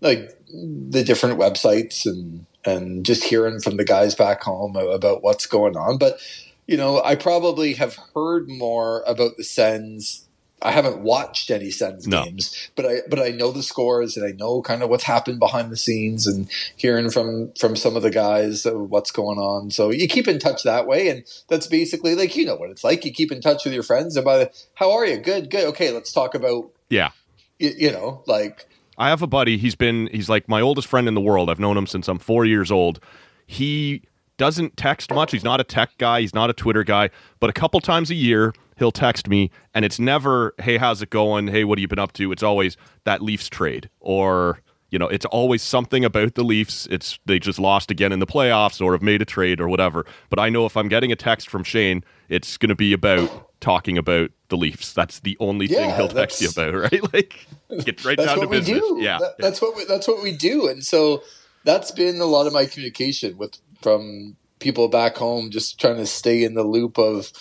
[0.00, 5.46] like the different websites and and just hearing from the guys back home about what's
[5.46, 5.98] going on.
[5.98, 6.20] But
[6.66, 10.27] you know, I probably have heard more about the Sens.
[10.60, 12.24] I haven't watched any Sens No.
[12.24, 15.38] games, but I but I know the scores and I know kind of what's happened
[15.38, 19.70] behind the scenes and hearing from from some of the guys of what's going on.
[19.70, 22.82] So you keep in touch that way, and that's basically like you know what it's
[22.82, 23.04] like.
[23.04, 25.18] You keep in touch with your friends, and by the how are you?
[25.18, 25.64] Good, good.
[25.68, 27.10] Okay, let's talk about Yeah.
[27.58, 28.66] you, you know like
[28.98, 29.58] I have a buddy.
[29.58, 31.50] He's been he's like my oldest friend in the world.
[31.50, 32.98] I've known him since I'm four years old.
[33.46, 34.02] He
[34.38, 35.32] doesn't text much.
[35.32, 36.22] He's not a tech guy.
[36.22, 37.10] He's not a Twitter guy.
[37.40, 41.10] But a couple times a year, he'll text me, and it's never, "Hey, how's it
[41.10, 41.48] going?
[41.48, 45.08] Hey, what have you been up to?" It's always that Leafs trade, or you know,
[45.08, 46.86] it's always something about the Leafs.
[46.90, 50.06] It's they just lost again in the playoffs, or have made a trade, or whatever.
[50.30, 53.50] But I know if I'm getting a text from Shane, it's going to be about
[53.60, 54.92] talking about the Leafs.
[54.94, 57.12] That's the only thing he'll text you about, right?
[57.12, 57.46] Like,
[57.84, 58.80] get right that's down what to we business.
[58.80, 58.98] do.
[59.00, 61.22] Yeah, That- that's what we, that's what we do, and so
[61.64, 66.06] that's been a lot of my communication with from people back home, just trying to
[66.06, 67.32] stay in the loop of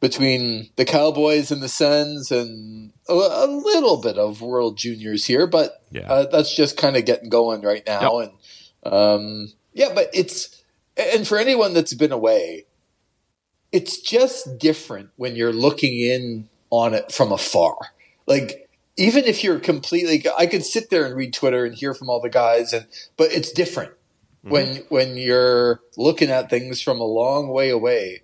[0.00, 5.46] between the Cowboys and the Sens, and a, a little bit of World Juniors here,
[5.46, 6.10] but Yeah.
[6.10, 8.20] uh, that's just kind of getting going right now.
[8.20, 8.32] And
[8.82, 10.62] um, yeah, but it's
[10.96, 12.64] and for anyone that's been away,
[13.72, 17.76] it's just different when you're looking in on it from afar.
[18.26, 22.08] Like even if you're completely, I could sit there and read Twitter and hear from
[22.08, 22.86] all the guys, and
[23.18, 23.92] but it's different
[24.44, 24.50] Mm-hmm.
[24.52, 28.22] when when you're looking at things from a long way away,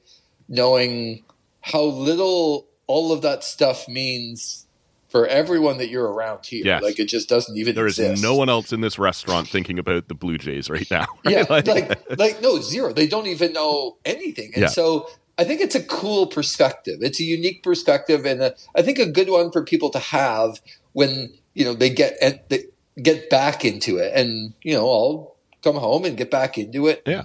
[0.49, 1.25] knowing
[1.61, 4.67] how little all of that stuff means
[5.09, 6.63] for everyone that you're around here.
[6.65, 6.83] Yes.
[6.83, 8.23] Like it just doesn't even There is exist.
[8.23, 11.07] no one else in this restaurant thinking about the Blue Jays right now.
[11.25, 11.35] right?
[11.35, 12.93] Yeah, Like- like, like no zero.
[12.93, 14.69] They don't even know anything, and Yeah.
[14.69, 17.01] so I think it's a cool perspective.
[17.03, 20.61] It's a unique perspective, and a, I think a good one for people to have
[20.93, 22.65] when you know they get they
[23.03, 25.36] get back into it, and you know I'll
[25.67, 27.03] come home and get back into it.
[27.07, 27.25] Yeah.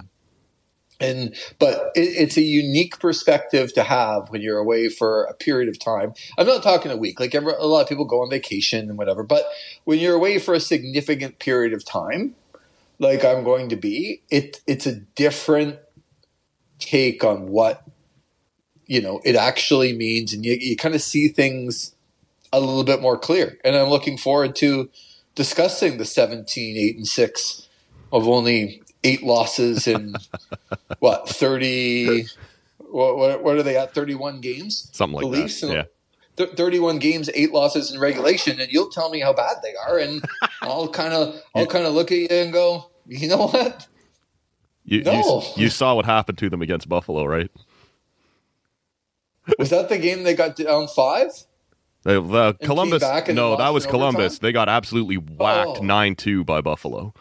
[1.00, 5.68] And but it, it's a unique perspective to have when you're away for a period
[5.68, 6.12] of time.
[6.38, 7.20] I'm not talking a week.
[7.20, 9.44] Like every, a lot of people go on vacation and whatever, but
[9.84, 12.34] when you're away for a significant period of time,
[12.98, 15.78] like I'm going to be, it it's a different
[16.78, 17.84] take on what
[18.86, 21.94] you know it actually means, and you, you kind of see things
[22.52, 23.58] a little bit more clear.
[23.64, 24.90] And I'm looking forward to
[25.34, 27.68] discussing the 17, 8, and 6
[28.12, 30.14] of only eight losses in
[31.00, 32.24] what 30
[32.78, 35.84] what, what, what are they at 31 games Something like the that, yeah.
[36.46, 39.98] th- 31 games eight losses in regulation and you'll tell me how bad they are
[39.98, 40.22] and
[40.62, 43.86] i'll kind of i'll kind of look at you and go you know what
[44.84, 45.42] You, you, No.
[45.56, 47.50] you saw what happened to them against Buffalo, right?
[49.58, 51.30] was that the game they got down five
[52.04, 53.02] The, Columbus.
[53.28, 54.24] No, that was Columbus.
[54.34, 54.38] overtime?
[54.42, 55.82] They got absolutely whacked Oh.
[55.82, 57.14] nine two by Buffalo.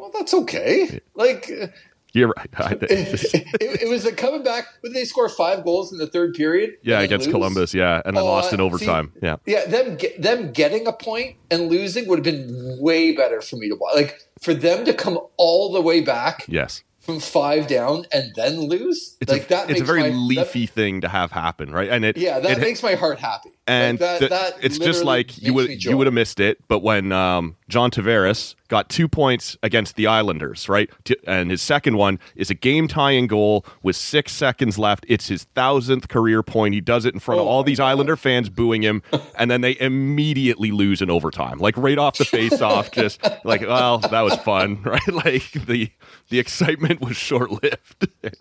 [0.00, 1.66] Well that's okay like uh,
[2.12, 2.48] You're right.
[2.58, 6.34] I- it, it was a coming back when they score five goals in the third
[6.34, 7.34] period yeah, against lose?
[7.34, 7.72] Columbus.
[7.74, 9.12] Yeah, and then Oh, lost in see, overtime.
[9.22, 13.40] yeah, Yeah, them get, them getting a point and losing would have been way better
[13.40, 13.94] for me to watch.
[13.94, 16.82] Like for them to come all the way back yes.
[16.98, 19.70] from five down and then lose, It's like a, that.
[19.70, 21.88] it's a very my, that- leafy thing to have happen, right?
[21.88, 23.50] And it yeah, that it, makes my heart happy.
[23.70, 26.58] And like that, the- that it's just like you would you would have missed it,
[26.68, 30.88] but when um, John Tavares got two points against the Islanders, right,
[31.26, 35.04] and his second one is a game tying goal with six seconds left.
[35.08, 36.74] It's his thousandth career point.
[36.74, 39.02] He does it in front of Oh all my these Islander fans booing him,
[39.36, 42.90] and then they immediately lose in overtime, like right off the face off.
[43.00, 45.08] Just like, well, that was fun, right?
[45.08, 45.90] Like the
[46.28, 48.08] the excitement was short lived.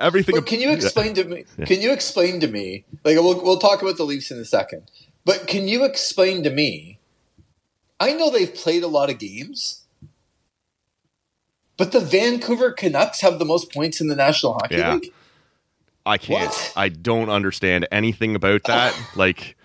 [0.00, 0.34] Everything.
[0.34, 1.44] But can you explain to me?
[1.66, 2.84] Can you explain to me?
[3.04, 4.90] Like we'll we'll talk about the Leafs in a second.
[5.24, 6.98] But can you explain to me?
[8.00, 9.82] I know they've played a lot of games,
[11.76, 14.94] but the Vancouver Canucks have the most points in the National Hockey Yeah.
[14.94, 15.12] League.
[16.06, 16.48] I can't.
[16.50, 16.72] What?
[16.76, 18.98] I don't understand anything about that.
[19.14, 19.56] like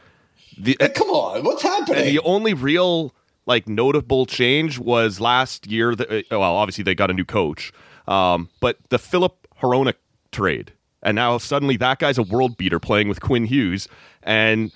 [0.58, 2.00] the Like, come on, what's happening?
[2.04, 3.14] and the only real
[3.46, 5.96] like notable change was last year.
[5.96, 7.72] The, uh, well, obviously they got a new coach,
[8.08, 9.96] um, but the Filip Hronek
[10.36, 13.88] trade, and now suddenly that guy's a world beater playing with Quinn Hughes,
[14.24, 14.72] and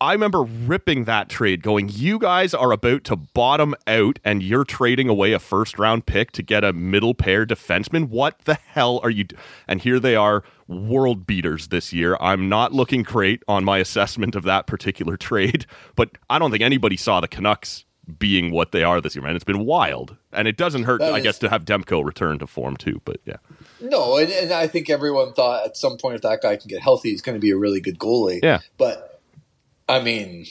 [0.00, 4.62] I remember ripping that trade, going, "You guys are about to bottom out, and you're
[4.62, 8.08] trading away a first round pick to get a middle pair defenseman.
[8.08, 9.36] What the hell are you?" Do-?
[9.66, 12.16] And here they are, world beaters this year.
[12.20, 16.62] I'm not looking great on my assessment of that particular trade, but I don't think
[16.62, 17.84] anybody saw the Canucks
[18.18, 19.34] being what they are this year, man.
[19.34, 22.38] It's been wild, and it doesn't hurt, That I is- guess, to have Demko return
[22.38, 23.00] to form too.
[23.04, 23.36] But yeah,
[23.80, 26.80] No, and, and I think everyone thought at some point if that guy can get
[26.80, 28.40] healthy, he's going to be a really good goalie.
[28.42, 28.60] Yeah.
[28.78, 29.20] But
[29.88, 30.46] I mean,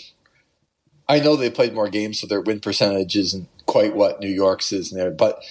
[1.10, 4.72] I know they played more games, so their win percentage isn't quite what New York's
[4.72, 5.12] is there.
[5.12, 5.42] But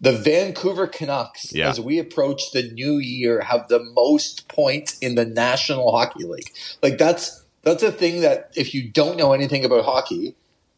[0.00, 1.70] the Vancouver Canucks, Yeah.
[1.70, 6.50] as we approach the new year, have the most points in the National Hockey League.
[6.82, 10.34] Like that's that's a thing that if you don't know anything about hockey,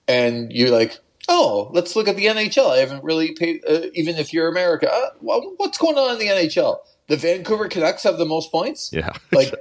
[0.08, 2.70] and you're like, oh, let's look at the NHL.
[2.70, 4.90] I haven't really paid, uh, even if you're America.
[4.92, 6.78] Uh, well, what's going on in the NHL?
[7.08, 8.90] The Vancouver Canucks have the most points.
[8.92, 9.10] yeah.
[9.32, 9.52] Like,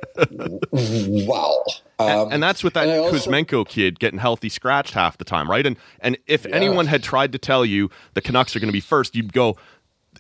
[0.72, 1.64] wow.
[2.00, 5.50] Um, and, and that's with that also- Kuzmenko kid getting healthy scratched half the time,
[5.50, 5.66] right?
[5.66, 6.56] And and if Yeah.
[6.56, 9.58] anyone had tried to tell you the Canucks are going to be first, you'd go,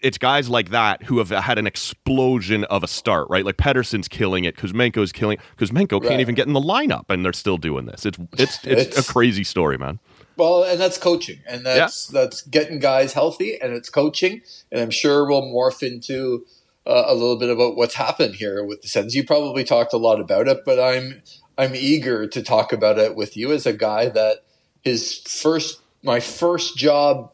[0.02, 3.46] it's guys like that who have had an explosion of a start, right?
[3.46, 5.38] Like Pettersson's killing it, Kuzmenko's killing.
[5.58, 8.06] Kuzmenko can't even get in the lineup, and they're still doing this.
[8.06, 10.00] It's it's it's, It's- a crazy story, man.
[10.42, 14.90] Well, and that's coaching, and that's that's getting guys healthy, and it's coaching, and I'm
[14.90, 16.48] sure we'll morph into
[16.88, 19.14] uh, a little bit about what's happened here with the Sens.
[19.14, 21.22] You probably talked a lot about it, but I'm
[21.60, 24.38] I'm eager to talk about it with you as a guy that
[24.82, 27.32] his first my first job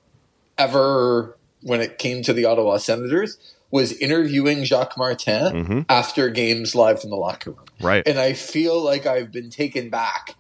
[0.58, 3.38] ever when it came to the Ottawa Senators
[3.70, 5.82] was interviewing Jacques Martin mm-hmm.
[5.90, 7.66] after games live from the locker room.
[7.82, 8.08] Right.
[8.08, 10.36] And I feel like I've been taken back,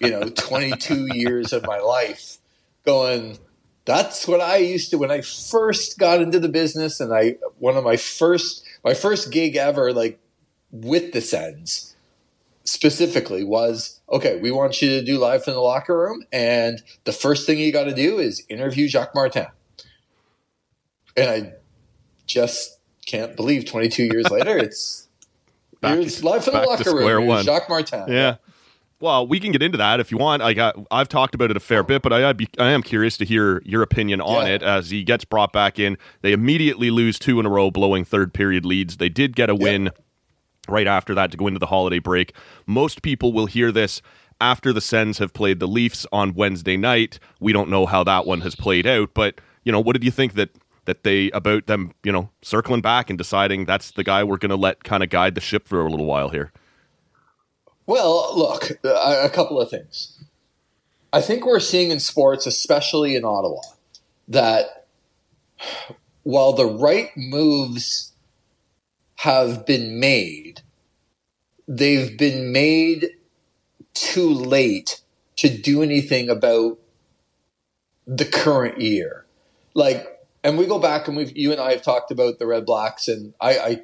[0.00, 2.38] you know, 22 years of my life
[2.84, 3.38] going,
[3.84, 7.76] that's what I used to when I first got into the business and I one
[7.76, 10.20] of my first my first gig ever like
[10.70, 11.96] with the Sens
[12.64, 17.12] specifically was okay, we want you to do live from the locker room and the
[17.12, 19.46] first thing you got to do is interview Jacques Martin.
[21.16, 21.52] And I
[22.28, 25.08] just can't believe 22 years later it's
[25.80, 27.26] Back- here's live from the locker square room.
[27.26, 27.44] one.
[27.44, 28.04] Jacques Martin.
[28.08, 28.36] Yeah.
[29.00, 30.42] Well, we can get into that if you want.
[30.42, 33.16] Like I, I've talked about it a fair bit, but I, be, I am curious
[33.18, 34.54] to hear your opinion on Yeah.
[34.54, 35.96] it as he gets brought back in.
[36.22, 38.96] They immediately lose two in a row, blowing third period leads.
[38.96, 39.90] They did get a win
[40.68, 42.34] right after that to go into the holiday break.
[42.66, 44.02] Most people will hear this
[44.40, 47.20] after the Sens have played the Leafs on Wednesday night.
[47.38, 50.10] We don't know how that one has played out, but you know, what did you
[50.10, 50.50] think that
[50.88, 54.48] that they about them, you know, circling back and deciding that's the guy we're going
[54.48, 56.50] to let kind of guide the ship for a little while here?
[57.84, 60.18] Well, look, a, a couple of things.
[61.12, 63.60] I think we're seeing in sports, especially in Ottawa,
[64.28, 64.86] that
[66.22, 68.12] while the right moves
[69.16, 70.62] have been made,
[71.66, 73.08] they've been made
[73.92, 75.02] too late
[75.36, 76.78] to do anything about
[78.06, 79.26] the current year.
[79.74, 82.66] Like, and we go back and we've you and I have talked about the Red
[82.66, 83.82] Blacks, and I, I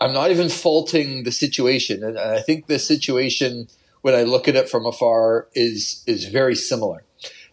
[0.00, 3.68] I'm not even faulting the situation, and I think the situation,
[4.02, 7.04] when I look at it from afar, is is very similar.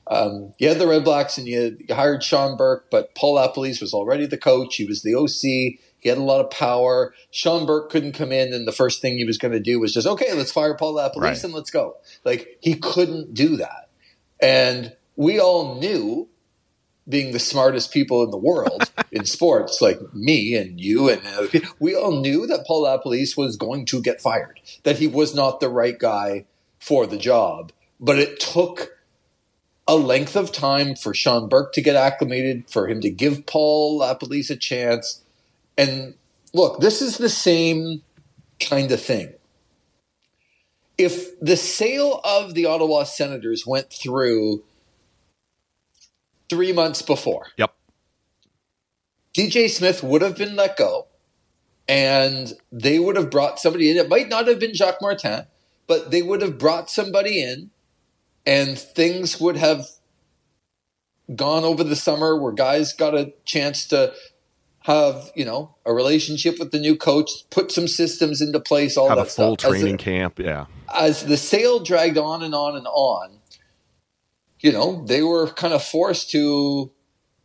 [0.05, 3.79] Um, you had the Red Blacks, and you, you hired Shawn Burke, but Paul LaPolice
[3.79, 4.75] was already the coach.
[4.75, 5.79] He was the OC.
[6.01, 7.13] He had a lot of power.
[7.31, 9.93] Shawn Burke couldn't come in, and the first thing he was going to do was
[9.93, 11.43] just, okay, let's fire Paul LaPolice Right.
[11.45, 11.95] and let's go.
[12.25, 13.89] Like he couldn't do that,
[14.41, 16.27] and we all knew
[17.07, 21.47] being the smartest people in the world in sports, like me and you and other
[21.47, 25.35] people, we all knew that Paul LaPolice was going to get fired, that he was
[25.35, 26.45] not the right guy
[26.79, 27.71] for the job.
[27.99, 28.97] But it took
[29.87, 33.99] a length of time for Shawn Burke to get acclimated, for him to give Paul
[33.99, 35.21] LaPolice a chance.
[35.77, 36.15] And
[36.53, 38.01] look, this is the same
[38.59, 39.33] kind of thing.
[40.97, 44.63] If the sale of the Ottawa Senators went through
[46.49, 47.73] three months before, Yep.
[49.33, 51.07] DJ Smith would have been let go
[51.87, 53.97] and they would have brought somebody in.
[53.97, 55.47] It might not have been Jacques Martin,
[55.87, 57.71] but they would have brought somebody in
[58.45, 59.85] and things would have
[61.35, 64.13] gone over the summer where guys got a chance to
[64.81, 69.07] have, you know, a relationship with the new coach, put some systems into place, all
[69.07, 69.71] Have that a full stuff.
[69.71, 70.39] Training the- camp.
[70.39, 70.65] Yeah.
[70.93, 73.39] as the sale dragged on and on and on,
[74.63, 76.89] you know, they were kind of forced to,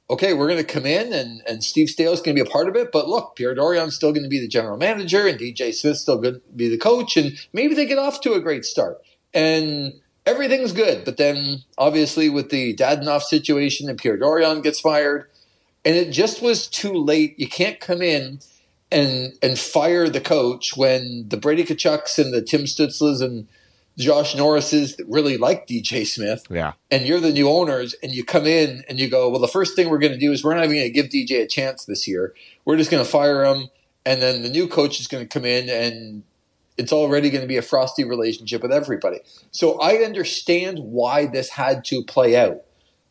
[0.08, 2.68] okay, we're going to come in and, and Steve Staios's going to be a part
[2.68, 2.90] of it.
[2.92, 6.18] But look, Pierre Dorion's still going to be the general manager and DJ Smith's still
[6.18, 7.16] going to be the coach.
[7.16, 8.98] And maybe they get off to a great start.
[9.34, 9.94] And
[10.24, 11.04] everything's good.
[11.04, 15.28] But then obviously with the Dadonov situation and Pierre Dorion gets fired,
[15.84, 17.38] and it just was too late.
[17.38, 18.40] You can't come in
[18.90, 23.48] and and fire the coach when the Brady Tkachuks and the Tim Stützles and
[23.98, 26.72] Josh Norrises that really like DJ Smith, Yeah.
[26.90, 29.74] and you're the new owners, and you come in and you go, well, the first
[29.74, 31.84] thing we're going to do is we're not even going to give DJ a chance
[31.84, 32.32] this year.
[32.64, 33.68] We're just going to fire him,
[34.06, 36.22] and then the new coach is going to come in, and
[36.76, 39.18] it's already going to be a frosty relationship with everybody.
[39.50, 42.62] So I understand why this had to play out,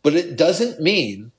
[0.03, 1.33] but it doesn't mean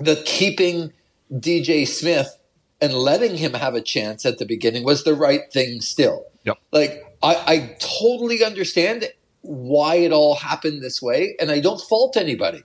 [0.00, 0.92] that keeping
[1.32, 2.36] DJ Smith
[2.80, 6.24] and letting him have a chance at the beginning was the right thing still.
[6.44, 6.58] Yep.
[6.72, 9.08] Like I, I totally understand
[9.40, 12.62] why it all happened this way, and I don't fault anybody.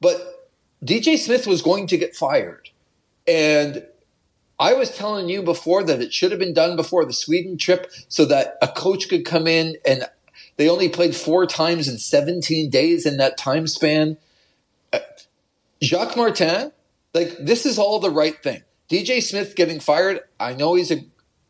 [0.00, 0.50] But
[0.84, 2.70] DJ Smith was going to get fired.
[3.26, 3.86] And
[4.58, 7.90] I was telling you before that it should have been done before the Sweden trip
[8.08, 10.04] so that a coach could come in and
[10.56, 14.16] they only played four times in 17 days in that time span.
[14.92, 15.00] Uh,
[15.82, 16.72] Jacques Martin,
[17.12, 18.62] like this is all the right thing.
[18.90, 21.04] DJ Smith getting fired, I know he's a,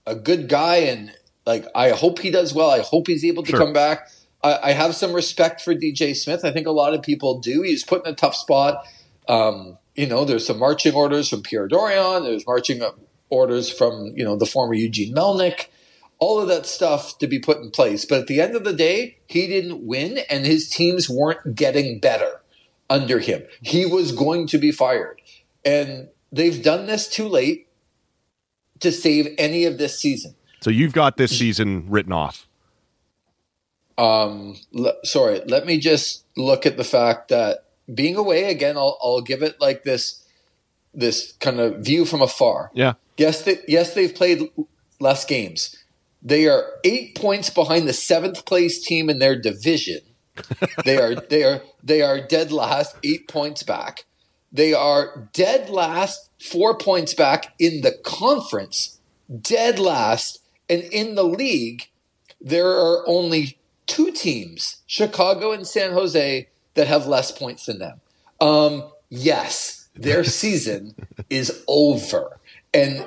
[0.07, 1.13] a good guy and
[1.47, 2.71] like I hope he does well.
[2.71, 3.59] I hope he's able to Sure.
[3.61, 4.09] come back.
[4.43, 6.45] I, I have some respect for DJ Smith.
[6.45, 7.63] I think a lot of people do.
[7.63, 8.87] He's put in a tough spot.
[9.29, 12.25] Um, you know, there's some marching orders from Pierre Dorion.
[12.25, 12.83] There's marching
[13.31, 15.67] orders from you know the former Eugene Melnyk.
[16.21, 18.05] All of that stuff to be put in place.
[18.05, 21.99] But at the end of the day, he didn't win, and his teams weren't getting
[21.99, 22.41] better
[22.89, 23.43] under him.
[23.63, 25.21] He was going to be fired,
[25.65, 27.67] and they've done this too late
[28.81, 30.35] to save any of this season.
[30.65, 32.49] So you've got this season written off.
[33.99, 38.97] um, le- sorry, let me just look at the fact that being away again, I'll,
[39.03, 40.27] I'll give it like this
[40.95, 42.71] this kind of view from afar.
[42.73, 42.95] Yeah.
[43.19, 44.51] Yes, they, yes, they've played
[45.01, 45.77] less games.
[46.23, 50.01] They are eight points behind the seventh place team in their division.
[50.87, 54.05] they are they are they are dead last, eight points back.
[54.51, 58.99] They are dead last, four points back in the conference,
[59.43, 61.89] dead last, and in the league,
[62.41, 68.01] there are only two teams, Chicago and San Jose, that have less points than them.
[68.41, 70.95] Um, yes, their season
[71.31, 72.39] is over.
[72.73, 73.07] And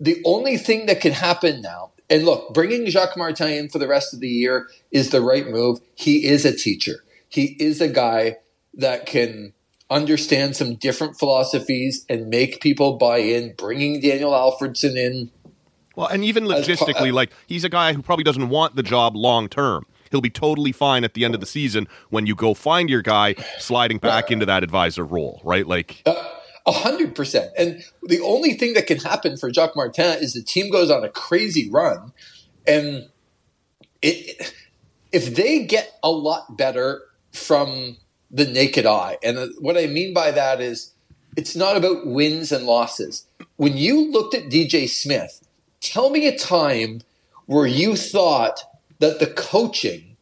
[0.00, 3.88] the only thing that can happen now, and look, bringing Jacques Martin in for the
[3.88, 5.80] rest of the year is the right move.
[5.94, 7.04] He is a teacher.
[7.28, 8.36] He is a guy
[8.74, 9.52] that can
[9.90, 13.54] understand some different philosophies and make people buy in.
[13.56, 15.30] Bringing Daniel Alfredsson in,
[15.96, 19.48] Well, and even logistically, like he's a guy who probably doesn't want the job long
[19.48, 19.86] term.
[20.10, 23.02] He'll be totally fine at the end of the season when you go find your
[23.02, 25.66] guy sliding back into that advisor role, right?
[25.66, 26.14] Like, uh,
[26.66, 27.50] A hundred percent.
[27.58, 31.02] And the only thing that can happen for Jacques Martin is the team goes on
[31.02, 32.12] a crazy run,
[32.66, 33.08] and
[34.02, 34.52] it
[35.12, 37.96] if they get a lot better from
[38.30, 39.18] the naked eye.
[39.22, 40.92] And what I mean by that is
[41.36, 43.26] it's not about wins and losses.
[43.56, 45.46] When you looked at DJ Smith,
[45.80, 47.02] tell me a time
[47.46, 48.62] where you thought
[48.98, 50.16] that the coaching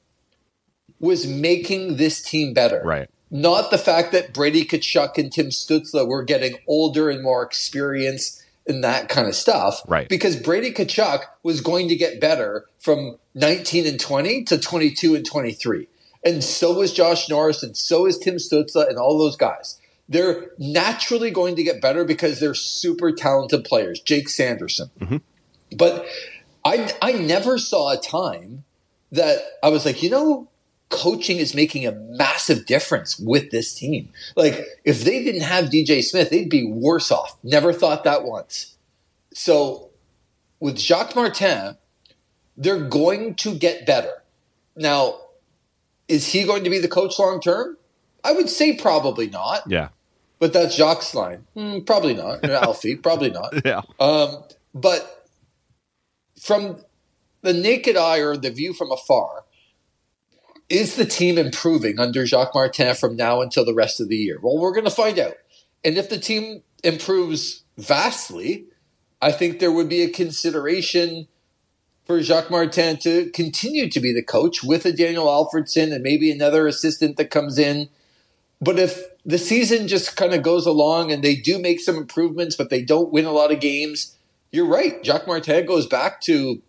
[1.01, 3.11] was making this team better right.
[3.31, 8.45] not the fact that Brady Tkachuk and Tim Stützle were getting older and more experienced
[8.67, 9.83] and that kind of stuff.
[9.87, 10.09] Right.
[10.09, 15.27] Because Brady Tkachuk was going to get better from 19 and 20 to 22 and
[15.27, 15.89] 23.
[16.25, 19.79] And so was Josh Norris and so is Tim Stützle and all those guys.
[20.09, 24.01] They're naturally going to get better because they're super talented players.
[24.01, 24.91] Jake Sanderson.
[25.01, 25.17] Mm-hmm.
[25.77, 26.07] But
[26.65, 28.65] I, I never saw a time
[29.13, 30.49] that I was like, you know,
[30.91, 34.11] coaching is making a massive difference with this team.
[34.37, 37.37] Like, if they didn't have DJ Smith, they'd be worse off.
[37.43, 38.77] Never thought that once.
[39.33, 39.91] So,
[40.61, 41.77] with Jacques Martin,
[42.57, 44.23] they're going to get better.
[44.77, 45.21] Now,
[46.09, 47.77] is he going to be the coach long term?
[48.23, 49.89] I would say probably not, Yeah.
[50.39, 51.45] but that's Jacques' line.
[51.55, 52.45] Hmm, probably not.
[52.45, 53.53] Alfie, probably not.
[53.65, 53.83] Yeah.
[54.01, 54.45] Um,
[54.75, 55.24] but
[56.45, 56.77] from
[57.41, 59.45] the naked eye or the view from afar,
[60.69, 64.39] is the team improving under Jacques Martin from now until the rest of the year?
[64.43, 65.37] Well, we're going to find out.
[65.83, 68.67] And if the team improves vastly,
[69.23, 71.29] I think there would be a consideration
[72.05, 76.31] for Jacques Martin to continue to be the coach with a Daniel Alfredsson and maybe
[76.31, 77.89] another assistant that comes in.
[78.61, 82.55] But if the season just kind of goes along and they do make some improvements,
[82.55, 84.14] but they don't win a lot of games,
[84.55, 85.05] you're right.
[85.05, 86.63] Jacques Martin goes back to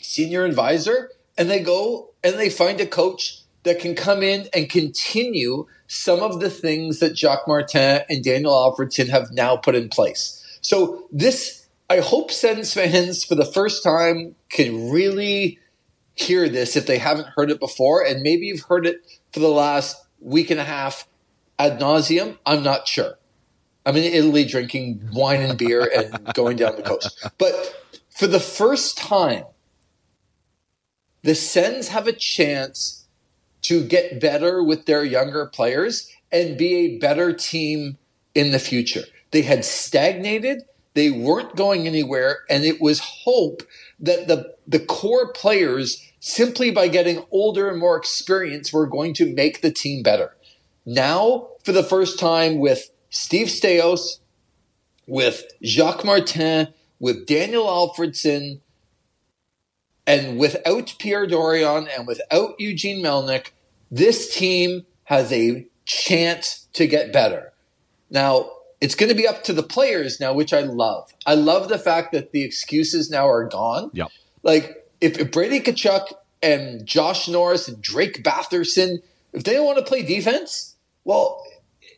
[0.00, 4.70] senior advisor and they go and they find a coach that can come in and
[4.70, 9.88] continue some of the things that Jacques Martin and Daniel Alfredsson have now put in
[9.88, 10.58] place.
[10.60, 15.58] So this, I hope Sens fans for the first time can really
[16.14, 19.00] hear this if they haven't heard it before, and maybe you've heard it
[19.32, 21.08] for the last week and a half
[21.58, 22.38] ad nauseum.
[22.46, 23.19] I'm not sure.
[23.90, 27.28] I'm in Italy drinking wine and beer and going down the coast.
[27.38, 29.46] But for the first time,
[31.22, 33.08] the Sens have a chance
[33.62, 37.98] to get better with their younger players and be a better team
[38.32, 39.02] in the future.
[39.32, 40.62] They had stagnated,
[40.94, 43.64] they weren't going anywhere, and it was hope
[43.98, 49.34] that the, the core players, simply by getting older and more experienced, were going to
[49.34, 50.36] make the team better.
[50.86, 54.20] Now, for the first time, with Steve Staios,
[55.06, 58.60] with Jacques Martin, with Daniel Alfredsson,
[60.06, 63.50] and without Pierre Dorion and without Eugene Melnyk,
[63.90, 67.52] this team has a chance to get better.
[68.10, 68.50] Now,
[68.80, 71.12] it's going to be up to the players now, which I love.
[71.26, 73.90] I love the fact that the excuses now are gone.
[73.92, 74.08] Yep.
[74.42, 79.02] Like, if, if Brady Tkachuk and Josh Norris and Drake Batherson,
[79.32, 81.42] if they don't want to play defense, well,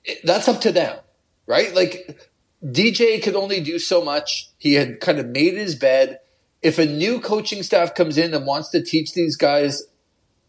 [0.05, 0.99] it, that's up to them,
[1.47, 1.75] right?
[1.75, 2.19] Like,
[2.65, 4.49] DJ could only do so much.
[4.59, 6.21] He had kind of made his bed.
[6.63, 9.83] If a new coaching staff comes in and wants to teach these guys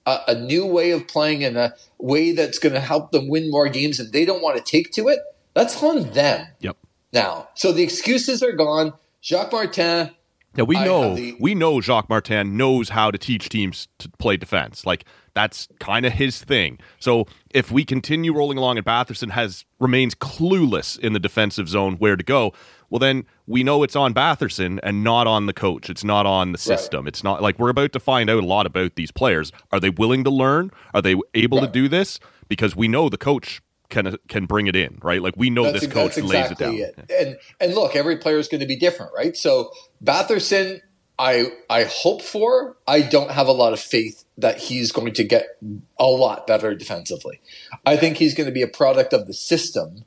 [0.06, 3.50] a, a new way of playing and a way that's going to help them win
[3.50, 5.20] more games and they don't want to take to it,
[5.56, 6.78] that's on them Yep.
[7.14, 7.50] now.
[7.56, 8.94] So the excuses are gone.
[9.24, 10.12] Jacques Martin,
[10.56, 14.38] Yeah, we know the- we know Jacques Martin knows how to teach teams to play
[14.38, 14.86] defense.
[14.86, 16.78] Like that's kind of his thing.
[17.00, 21.95] So if we continue rolling along and Batherson has remains clueless in the defensive zone
[21.95, 22.54] where to go,
[22.89, 25.89] well then we know it's on Batherson and not on the coach.
[25.89, 27.08] It's not on the system.
[27.08, 29.51] It's not like we're about to find out a lot about these players.
[29.72, 30.72] Are they willing to learn?
[30.93, 32.20] Are they able to do this?
[32.47, 35.22] Because we know the coach can can bring it in, right?
[35.22, 36.76] Like we know this coach lays it down.
[36.76, 36.99] It.
[37.10, 39.38] And and look, every player is going to be different, right?
[39.38, 39.72] So
[40.04, 40.82] Batherson,
[41.20, 42.78] I I hope for.
[42.88, 45.57] I don't have a lot of faith that he's going to get
[45.99, 47.39] a lot better defensively.
[47.86, 50.05] I think he's going to be a product of the system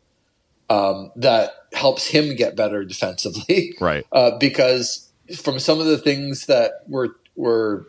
[0.68, 4.04] um, that helps him get better defensively, right?
[4.11, 7.86] Uh, because from some of the things that were were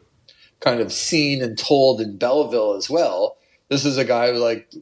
[0.60, 3.38] kind of seen and told in Belleville as well.
[3.70, 4.74] This is a guy who like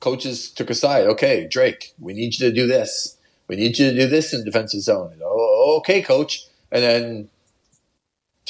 [0.00, 1.06] coaches took aside.
[1.06, 3.16] Okay, Drake, we need you to do this.
[3.48, 5.18] We need you to do this in defensive zone.
[5.22, 6.46] Oh, okay, coach.
[6.70, 7.28] And then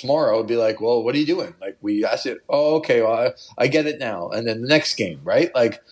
[0.00, 1.54] tomorrow would be like, well, what are you doing?
[1.60, 2.38] Like we asked it.
[2.48, 4.28] Oh, okay, well, I, I get it now.
[4.30, 5.54] And then the next game, right?
[5.54, 5.82] Like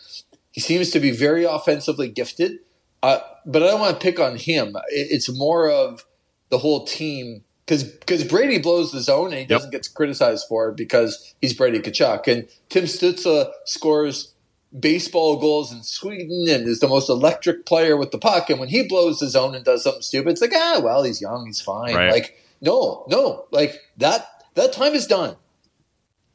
[0.52, 2.58] he seems to be very offensively gifted.
[3.02, 4.76] Uh, but I don't want to pick on him.
[4.88, 6.04] It's more of
[6.50, 10.70] the whole team because because Brady blows the zone and he doesn't get criticized for
[10.70, 12.26] it because he's Brady Tkachuk.
[12.26, 14.34] And Tim Stützle scores
[14.78, 18.50] baseball goals in Sweden and is the most electric player with the puck.
[18.50, 21.20] And when he blows his own and does something stupid, it's like ah well he's
[21.20, 21.94] young he's fine.
[21.94, 22.12] Right.
[22.12, 25.36] Like no no like that that time is done.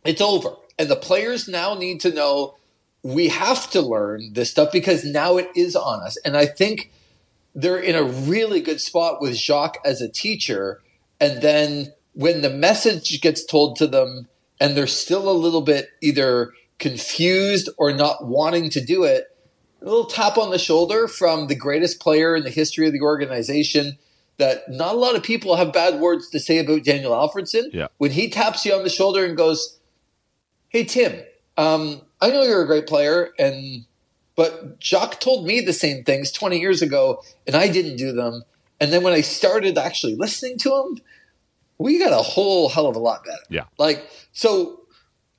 [0.06, 0.56] It's over.
[0.78, 2.56] And the players now need to know
[3.04, 6.18] we have to learn this stuff because now it is on us.
[6.26, 6.92] And I think
[7.54, 10.82] they're in a really good spot with Jacques as a teacher
[11.20, 14.28] and then when the message gets told to them
[14.60, 16.54] and they're still a little bit either
[16.84, 19.26] confused or not wanting to do it,
[19.82, 23.02] a little tap on the shoulder from the greatest player in the history of the
[23.02, 23.98] organization
[24.38, 27.70] that not a lot of people have bad words to say about Daniel Alfredsson.
[27.72, 27.88] Yeah.
[28.00, 29.80] When he taps you on the shoulder and goes,
[30.68, 31.24] Hey Tim,
[31.56, 33.86] um, I know you're a great player and
[34.36, 38.44] but Jacques told me the same things 20 years ago and I didn't do them.
[38.82, 41.02] And then when I started actually listening to him,
[41.78, 43.44] we got a whole hell of a lot better.
[43.50, 43.66] Yeah.
[43.78, 44.83] Like, so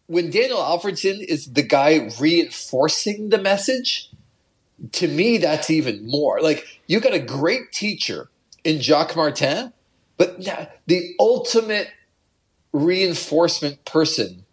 [0.07, 4.11] when Daniel Alfredsson is the guy reinforcing the message,
[4.93, 6.41] to me, that's even more.
[6.41, 8.29] Like, you got a great teacher
[8.65, 9.73] in Jacques Martin,
[10.17, 10.39] but
[10.87, 11.89] the ultimate
[12.73, 14.45] reinforcement person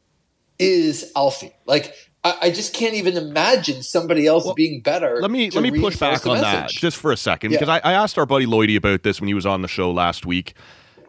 [0.60, 1.54] is Alfie.
[1.66, 1.94] Like,
[2.24, 5.20] I, just can't even imagine somebody else well, being better.
[5.20, 7.58] Let me let me push back on that just for a second yeah.
[7.58, 9.92] because I, I, asked our buddy Lloydie about this when he was on the show
[9.92, 10.54] last week,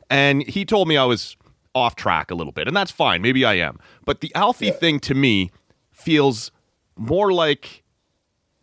[0.09, 1.37] and he told me I was
[1.75, 3.23] off track a little bit, and that's fine.
[3.23, 3.79] Maybe I am.
[4.05, 4.73] But the Alfie yeah.
[4.73, 5.51] thing to me
[5.93, 6.51] feels
[6.97, 7.83] more like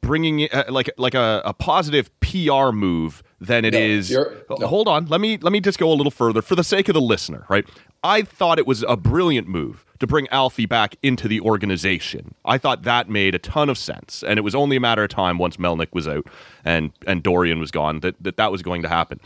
[0.01, 4.11] bringing uh, like like a, a positive PR move than it no, is.
[4.11, 4.67] No.
[4.67, 6.93] Hold on, let me let me just go a little further for the sake of
[6.93, 7.45] the listener.
[7.49, 7.65] Right,
[8.03, 12.33] I thought it was a brilliant move to bring Alfie back into the organization.
[12.45, 15.09] I thought that made a ton of sense, and it was only a matter of
[15.09, 16.27] time once Melnyk was out
[16.63, 19.19] and and Dorion was gone that that, that was going to happen.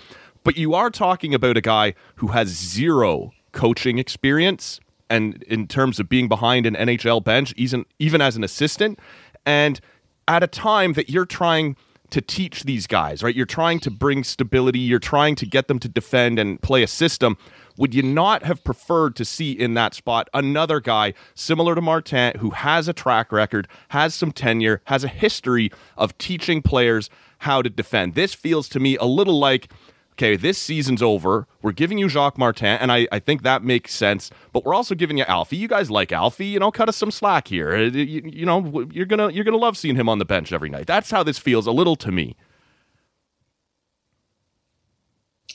[0.44, 4.80] But you are talking about a guy who has zero coaching experience
[5.10, 9.00] and in terms of being behind an NHL bench, even even as an assistant,
[9.46, 9.80] and
[10.28, 11.76] at a time that you're trying
[12.10, 13.36] to teach these guys, right?
[13.36, 16.88] You're trying to bring stability, you're trying to get them to defend and play a
[16.88, 17.38] system.
[17.76, 22.38] Would you not have preferred to see in that spot another guy similar to Martin
[22.38, 27.64] who has a track record, has some tenure, has a history of teaching players how
[27.64, 28.14] to defend?
[28.14, 29.72] This feels to me a little like
[30.14, 31.48] okay, this season's over.
[31.62, 34.32] We're giving you Jacques Martin, and I, I think that makes sense.
[34.52, 35.58] But we're also giving you Alfie.
[35.58, 37.76] You guys like Alfie, you know, cut us some slack here.
[37.76, 40.70] Uh, you, you know, you're gonna you're gonna love seeing him on the bench every
[40.70, 40.88] night.
[40.88, 42.36] That's how this feels a little to me.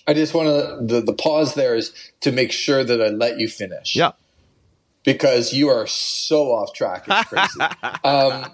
[0.06, 3.38] I just want to the, the pause there is to make sure that I let
[3.38, 3.94] you finish.
[3.94, 4.12] Yeah.
[5.04, 7.04] Because you are so off track.
[7.08, 7.60] It's crazy.
[8.04, 8.44] um,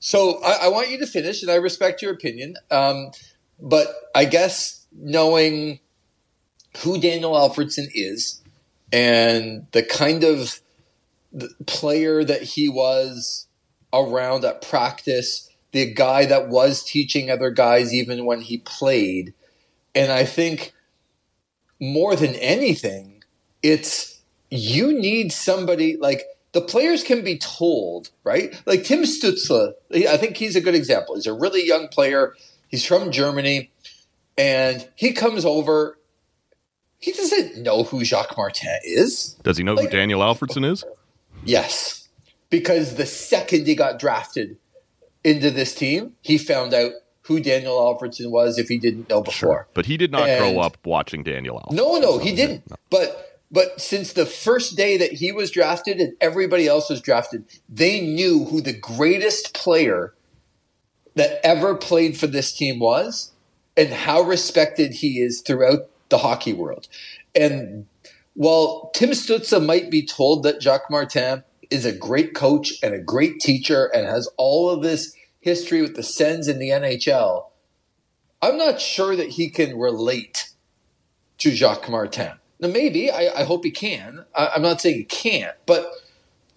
[0.00, 2.56] so I, I, want you to finish, and I respect your opinion.
[2.72, 3.12] Um,
[3.60, 5.80] but I guess knowing
[6.78, 8.42] who Daniel Alfredsson is
[8.92, 10.60] and the kind of
[11.66, 13.46] player that he was
[13.92, 19.34] around at practice, the guy that was teaching other guys even when he played.
[19.94, 20.72] And I think
[21.80, 23.24] more than anything,
[23.62, 24.20] it's
[24.50, 28.54] you need somebody like the players can be told, right?
[28.66, 31.14] Like Tim Stützle, I think he's a good example.
[31.14, 32.34] He's a really young player.
[32.68, 33.70] He's from Germany
[34.36, 35.98] and he comes over.
[36.98, 39.34] He doesn't know who Jacques Martin is.
[39.42, 40.84] Does he know like, who Daniel Alfredsson is?
[41.44, 42.08] Yes,
[42.48, 44.56] because the second he got drafted
[45.24, 49.32] into this team, he found out who Daniel Alfredsson was if he didn't know before.
[49.32, 49.68] Sure.
[49.74, 51.76] But he did not and grow up watching Daniel Alfredsson.
[51.76, 52.68] No, no, he didn't.
[52.70, 52.76] No.
[52.90, 57.44] But but since the first day that he was drafted and everybody else was drafted,
[57.68, 60.14] they knew who the greatest player
[61.14, 63.31] that ever played for this team was
[63.76, 66.88] and how respected he is throughout the hockey world.
[67.34, 67.86] And
[68.34, 72.98] while Tim Stützle might be told that Jacques Martin is a great coach and a
[72.98, 77.46] great teacher and has all of this history with the Sens in the NHL,
[78.40, 80.50] I'm not sure that he can relate
[81.38, 82.32] to Jacques Martin.
[82.60, 84.24] Now, maybe I, I hope he can.
[84.34, 85.90] I, I'm not saying he can't, but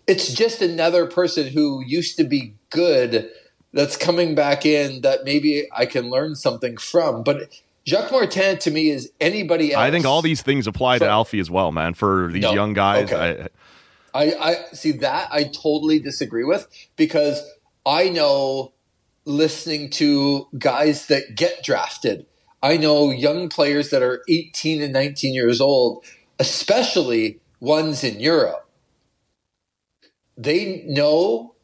[0.08, 3.32] it's just another person who used to be good
[3.76, 7.22] that's coming back in that maybe I can learn something from.
[7.24, 7.50] But
[7.86, 9.82] Jacques Martin to me is anybody else.
[9.82, 11.94] I think all these things apply to For- Alfie as well, man.
[11.94, 12.54] For these No.
[12.54, 13.48] young guys, Okay.
[14.14, 17.44] I, I, I see that I totally disagree with because
[17.86, 18.72] I know
[19.26, 22.26] listening to guys that get drafted.
[22.64, 26.04] I know young players that are 18 and 19 years old,
[26.40, 28.68] especially ones in Europe.
[30.38, 31.55] They know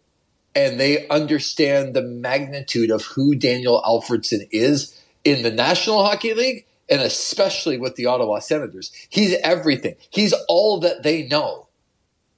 [0.55, 6.65] and they understand the magnitude of who Daniel Alfredsson is in the National Hockey League
[6.89, 8.91] and especially with the Ottawa Senators.
[9.09, 9.95] He's everything.
[10.09, 11.67] He's all that they know.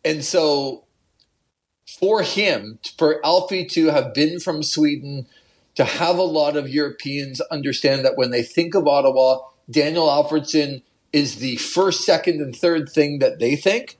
[0.05, 0.83] And so
[1.99, 5.25] for him, for Alfie to have been from Sweden,
[5.75, 9.39] to have a lot of Europeans understand that when they think of Ottawa,
[9.69, 13.97] Daniel Alfredsson is the first, second, and third thing that they think.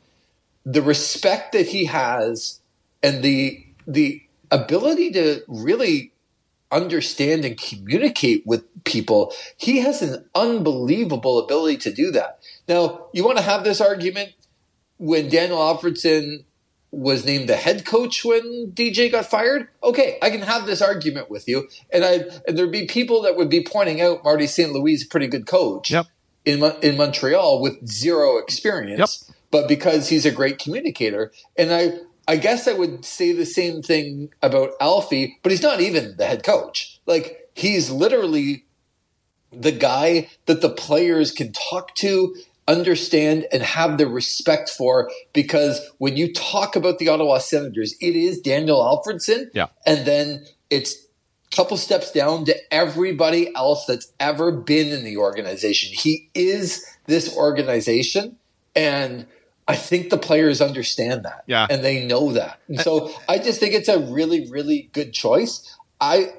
[0.66, 2.60] The respect that he has
[3.02, 4.22] and the the
[4.52, 6.12] ability to really
[6.72, 12.40] understand and communicate with people, he has an unbelievable ability to do that.
[12.68, 14.34] Now, you want to have this argument
[14.98, 16.46] when Daniel Alfredsson
[16.92, 19.68] was named the head coach when DJ got fired.
[19.84, 23.36] Okay, I can have this argument with you, and I and there'd be people that
[23.36, 24.72] would be pointing out Marty St.
[24.72, 26.06] Louis is a pretty good coach Yep.
[26.46, 31.94] in in Montreal with zero experience, but because he's a great communicator, and I.
[32.28, 36.26] I guess I would say the same thing about Alfie, but he's not even the
[36.26, 37.00] head coach.
[37.06, 38.66] Like he's literally
[39.52, 42.36] the guy that the players can talk to,
[42.68, 45.12] understand, and have the respect for.
[45.34, 49.68] Because when you talk about the Ottawa Senators, it is Daniel Alfredsson, Yeah.
[49.86, 55.18] and then it's a couple steps down to everybody else that's ever been in the
[55.18, 55.94] organization.
[55.94, 58.38] He is this organization,
[58.76, 59.28] and
[59.68, 61.68] I think the players understand that, Yeah.
[61.70, 62.60] and they know that.
[62.68, 65.76] And so I just think it's a really, really good choice.
[66.02, 66.34] I.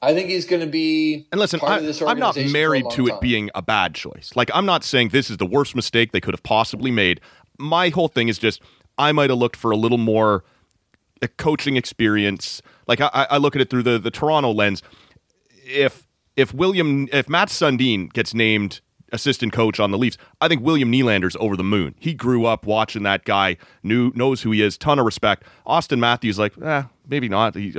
[0.00, 2.52] I think he's going to be And listen, part I, of this I'm not organization
[2.52, 3.18] for a married to it time.
[3.20, 4.30] being a bad choice.
[4.36, 7.20] Like, I'm not saying this is the worst mistake they could have possibly made.
[7.58, 8.62] My whole thing is just
[8.96, 10.44] I might have looked for a little more
[11.20, 12.62] uh, coaching experience.
[12.86, 14.84] Like, I, I look at it through the, the Toronto lens.
[15.66, 16.06] If
[16.36, 18.80] if William if Matt Sundin gets named
[19.12, 21.94] assistant coach on the Leafs, I think William Nylander's over the moon.
[21.98, 25.44] He grew up watching that guy, knew knows who he is, ton of respect.
[25.66, 27.54] Auston Matthews, like, eh, maybe not.
[27.54, 27.74] He,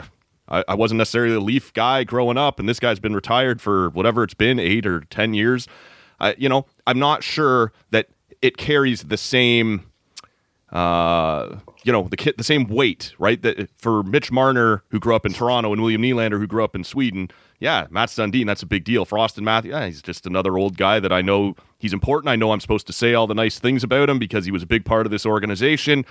[0.48, 3.90] I, I wasn't necessarily a Leaf guy growing up, and this guy's been retired for
[3.90, 5.68] whatever it's been, eight or ten years.
[6.20, 8.08] I, you know, I'm not sure that
[8.42, 9.86] it carries the same
[10.72, 13.42] uh, you know, the the same weight, right?
[13.42, 16.76] That for Mitch Marner, who grew up in Toronto, and William Nylander, who grew up
[16.76, 17.30] in Sweden.
[17.60, 19.04] Yeah, Matt Sundin, that's a big deal.
[19.04, 22.30] For Auston Matthews, yeah, he's just another old guy that I know he's important.
[22.30, 24.64] I know I'm supposed to say all the nice things about him because he was
[24.64, 26.06] a big part of this organization.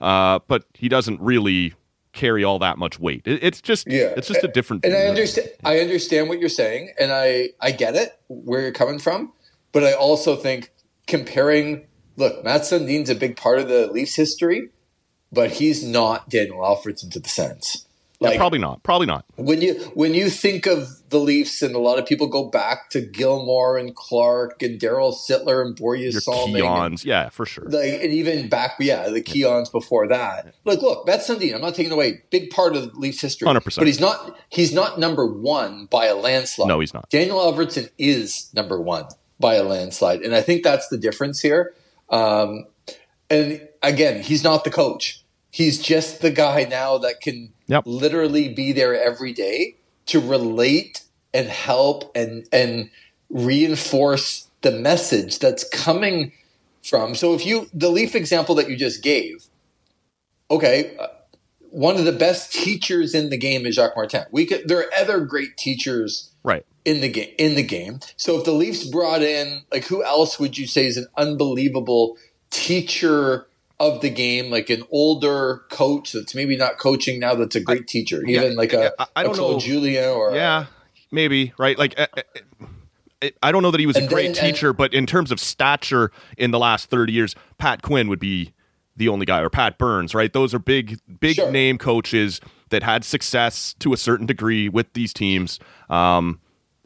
[0.00, 1.74] Uh, but he doesn't really
[2.12, 3.22] carry all that much weight.
[3.26, 4.84] It, it's just, Yeah, it's just a different.
[4.84, 5.48] And I understand.
[5.62, 9.32] I understand what you're saying, and I I get it where you're coming from.
[9.72, 10.72] But I also think
[11.06, 11.86] comparing.
[12.16, 14.70] Look, Matt Sundin's a big part of the Leafs history,
[15.32, 17.28] but he's not Daniel Alfredsson to the
[18.24, 18.34] sense.
[18.34, 18.82] Yeah, probably not.
[18.82, 19.24] Probably not.
[19.36, 22.90] when you when you think of the Leafs, and a lot of people go back
[22.90, 26.62] to Gilmour and Clark and Daryl Sittler and Your Salming.
[26.62, 27.64] Keons, yeah, for sure.
[27.68, 31.74] like and even back yeah the Keons before that like look Matt Sundin I'm not
[31.74, 33.76] taking away big part of the Leafs history 100%.
[33.76, 37.08] but he's not he's not number one by a landslide No, he's not.
[37.10, 39.06] Daniel Alfredsson is number one
[39.38, 41.74] by a landslide and I think that's the difference here
[42.10, 42.66] um,
[43.30, 45.23] and again he's not the coach
[45.54, 47.84] he's just the guy now that can Yep.
[47.86, 49.76] literally be there every day
[50.06, 51.02] to relate
[51.32, 52.90] and help and and
[53.30, 56.32] reinforce the message that's coming
[56.82, 57.14] from.
[57.14, 59.44] So if you the Leaf example that you just gave,
[60.50, 61.06] okay, uh,
[61.70, 64.24] one of the best teachers in the game is Jacques Martin.
[64.32, 66.66] We could there are other great teachers Right.
[66.84, 68.00] in the game in the game.
[68.16, 72.16] So if the Leafs brought in like who else would you say is an unbelievable
[72.50, 73.46] teacher
[73.80, 77.86] of the game, like an older coach that's maybe not coaching now that's a great
[77.88, 79.58] teacher, yeah, even like a, yeah, I- I a don't Claude know.
[79.60, 80.66] Julien or a- Yeah,
[81.10, 81.76] maybe right.
[81.78, 82.20] Like, uh, uh,
[83.22, 85.30] uh, I don't know that he was a great then- and- teacher, but in terms
[85.32, 88.52] of stature in the last thirty years, Pat Quinn would be
[88.96, 90.14] the only guy, or Pat Burns.
[90.14, 90.32] Right?
[90.32, 91.50] Those are big, big Sure.
[91.50, 95.58] name coaches that had success to a certain degree with these teams.
[95.90, 96.40] Um,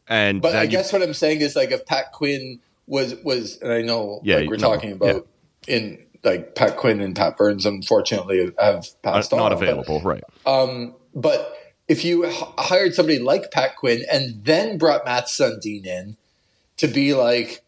[0.08, 3.58] and But I you- guess what I'm saying is like if Pat Quinn was was
[3.60, 5.26] and I know Yeah, like we're no, talking about
[5.66, 5.98] in
[6.28, 9.50] like Pat Quinn and Pat Burns unfortunately have passed not on.
[9.50, 10.00] Not available.
[10.02, 10.22] right.
[10.46, 11.54] Um, but
[11.88, 16.16] if you h- hired somebody like Pat Quinn and then brought Matt Sundin in
[16.76, 17.64] to be like,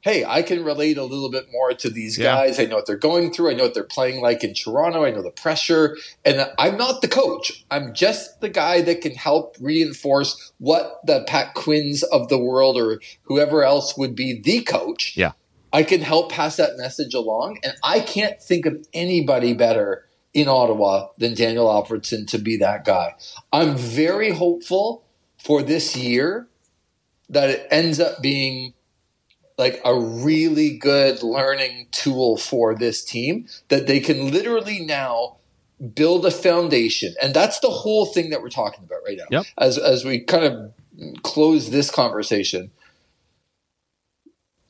[0.00, 2.34] hey, I can relate a little bit more to these Yeah.
[2.34, 2.60] guys.
[2.60, 3.50] I know what they're going through.
[3.50, 5.04] I know what they're playing like in Toronto.
[5.04, 5.96] I know the pressure.
[6.24, 7.64] And I'm not the coach.
[7.72, 12.76] I'm just the guy that can help reinforce what the Pat Quinns of the world
[12.76, 15.16] or whoever else would be the coach.
[15.16, 15.32] Yeah.
[15.76, 17.58] I can help pass that message along.
[17.62, 22.86] And I can't think of anybody better in Ottawa than Daniel Alfredsson to be that
[22.86, 23.14] guy.
[23.52, 25.04] I'm very hopeful
[25.36, 26.48] for this year
[27.28, 28.72] that it ends up being
[29.58, 35.36] like a really good learning tool for this team that they can literally now
[35.94, 39.44] build a foundation and that's the whole thing that we're talking about right now Yep.
[39.58, 40.72] as as we kind of
[41.22, 42.70] close this conversation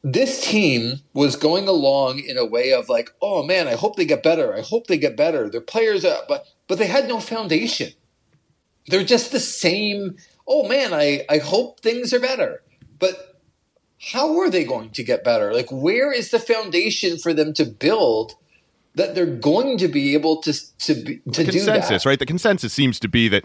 [0.03, 4.05] this team was going along in a way of like oh man i hope they
[4.05, 7.19] get better i hope they get better their players are, but but they had no
[7.19, 7.93] foundation
[8.87, 10.17] they're just the same
[10.47, 12.63] oh man i i hope things are better
[12.99, 13.37] but
[14.13, 15.53] how are they going to get better?
[15.53, 18.35] Like, where is the foundation for them to build
[18.95, 22.09] that they're going to be able to to be, to do consensus, that?
[22.09, 22.19] right?
[22.19, 23.45] The consensus seems to be that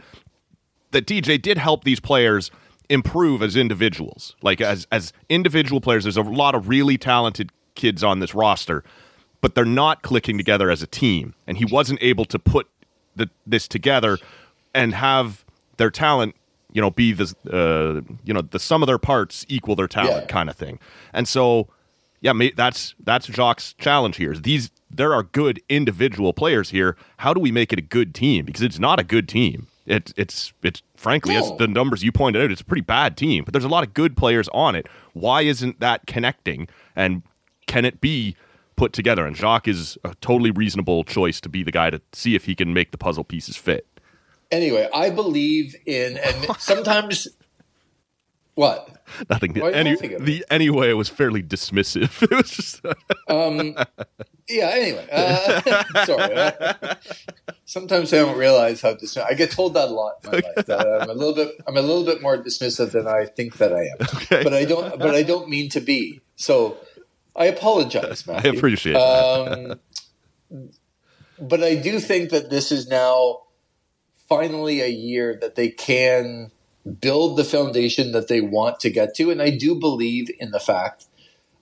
[0.91, 2.51] that DJ did help these players
[2.91, 4.35] improve as individuals.
[4.41, 8.83] Like as as individual players, there's a lot of really talented kids on this roster,
[9.39, 11.33] but they're not clicking together as a team.
[11.47, 12.67] And he wasn't able to put
[13.15, 14.17] the, this together
[14.73, 15.43] and have
[15.77, 16.35] their talent,
[16.71, 20.23] you know, be the uh, you know the sum of their parts equal their talent
[20.23, 20.27] Yeah.
[20.27, 20.79] kind of thing.
[21.13, 21.67] And so,
[22.21, 24.33] yeah, that's that's Jacques' challenge here.
[24.33, 26.97] Is these there are good individual players here.
[27.17, 28.45] How do we make it a good team?
[28.45, 29.67] Because it's not a good team.
[29.85, 31.57] It, it's it's frankly, it's No.
[31.57, 32.51] the numbers you pointed out.
[32.51, 34.87] It's a pretty bad team, but there's a lot of good players on it.
[35.13, 36.67] Why isn't that connecting?
[36.95, 37.23] And
[37.67, 38.35] can it be
[38.75, 39.25] put together?
[39.25, 42.53] And Jacques is a totally reasonable choice to be the guy to see if he
[42.55, 43.87] can make the puzzle pieces fit.
[44.51, 47.27] Anyway, I believe in, and sometimes
[48.55, 48.89] what?
[49.29, 49.55] Nothing.
[49.55, 52.21] Why Any, the anyway it was fairly dismissive.
[52.31, 52.81] It was just
[53.27, 53.75] Um,
[54.47, 54.69] yeah.
[54.73, 56.33] Anyway, uh, sorry.
[56.33, 56.95] uh,
[57.65, 59.25] sometimes I don't realize how dismissive.
[59.25, 60.65] I get told that a lot in my life.
[60.65, 61.49] That I'm a little bit.
[61.67, 63.97] I'm a little bit more dismissive than I think that I am.
[64.01, 64.43] Okay.
[64.43, 64.99] But I don't.
[64.99, 66.21] But I don't mean to be.
[66.35, 66.77] So
[67.35, 69.77] I apologize, I appreciate that.
[70.51, 70.69] Um,
[71.39, 73.43] but I do think that this is now
[74.27, 76.51] finally a year that they can
[76.99, 79.31] build the foundation that they want to get to.
[79.31, 81.05] And I do believe in the fact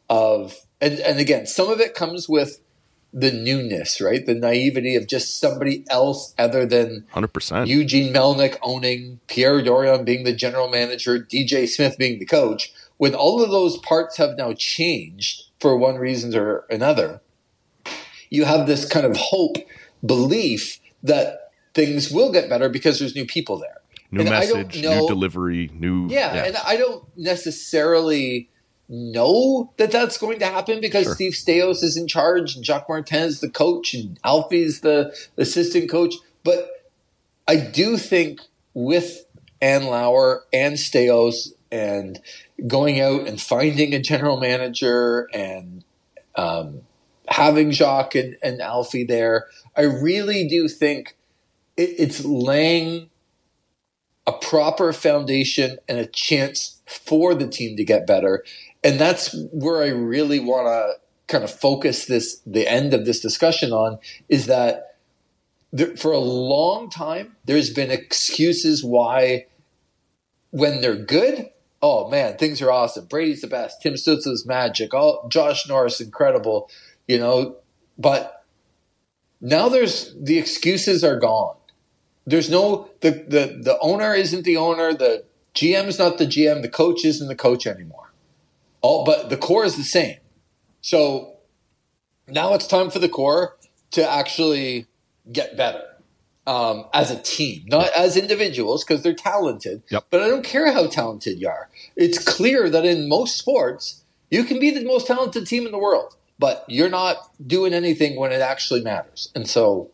[0.09, 2.61] of, and, and again, some of it comes with
[3.11, 4.25] the newness, right?
[4.25, 7.67] The naivety of just somebody else other than Hundred percent.
[7.67, 13.15] Eugene Melnyk owning, Pierre Dorion being the general manager, DJ Smith being the coach, when
[13.15, 17.21] all of those parts have now changed for one reason or another,
[18.29, 19.57] you have this kind of hope,
[20.05, 23.78] belief that things will get better because there's new people there.
[24.11, 26.07] New and message, know- new delivery, new.
[26.09, 26.47] Yeah, yes.
[26.47, 28.49] and I don't necessarily
[28.87, 31.13] know that that's going to happen because Sure.
[31.13, 35.89] Steve Staios is in charge and Jacques Martin is the coach and Alfie's the assistant
[35.91, 36.15] coach.
[36.43, 36.89] But
[37.47, 38.41] I do think
[38.73, 39.25] with
[39.61, 42.19] Andlauer and Staios and
[42.65, 45.83] going out and finding a general manager and
[46.35, 46.81] um,
[47.27, 49.45] having Jacques and, and Alfie there,
[49.77, 51.15] I really do think
[51.77, 53.09] it, it's laying
[54.29, 58.43] a proper foundation and a chance for the team to get better.
[58.83, 60.93] And that's where I really want to
[61.27, 64.97] kind of focus this, the end of this discussion on is that
[65.71, 69.47] there, for a long time, there's been excuses why
[70.51, 71.49] when they're good,
[71.81, 73.05] oh man, things are awesome.
[73.05, 73.81] Brady's the best.
[73.81, 74.93] Tim Stützle's magic.
[74.93, 76.69] Oh, Josh Norris, incredible.
[77.07, 77.55] You know,
[77.97, 78.45] but
[79.41, 81.55] now there's the excuses are gone.
[82.25, 84.93] There's no the the the owner isn't the owner.
[84.93, 86.61] The GM is not the GM.
[86.61, 88.11] The coach isn't the coach anymore.
[88.81, 90.17] All but the core is the same.
[90.81, 91.33] So
[92.27, 93.57] now it's time for the core
[93.91, 94.85] to actually
[95.31, 95.83] get better
[96.47, 99.83] um, as a team, not as individuals because they're talented.
[99.89, 100.05] Yep.
[100.09, 101.69] But I don't care how talented you are.
[101.95, 105.77] It's clear that in most sports, you can be the most talented team in the
[105.77, 109.31] world, but you're not doing anything when it actually matters.
[109.35, 109.91] And so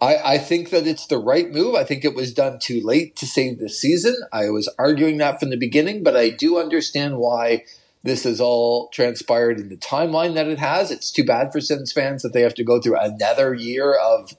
[0.00, 1.74] I, I think that it's the right move.
[1.74, 4.16] I think it was done too late to save the season.
[4.32, 7.64] I was arguing that from the beginning, but I do understand why
[8.02, 10.90] this has all transpired in the timeline that it has.
[10.90, 14.34] It's too bad for Sens fans that they have to go through another year of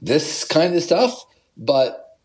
[0.00, 1.26] this kind of stuff.
[1.58, 2.18] But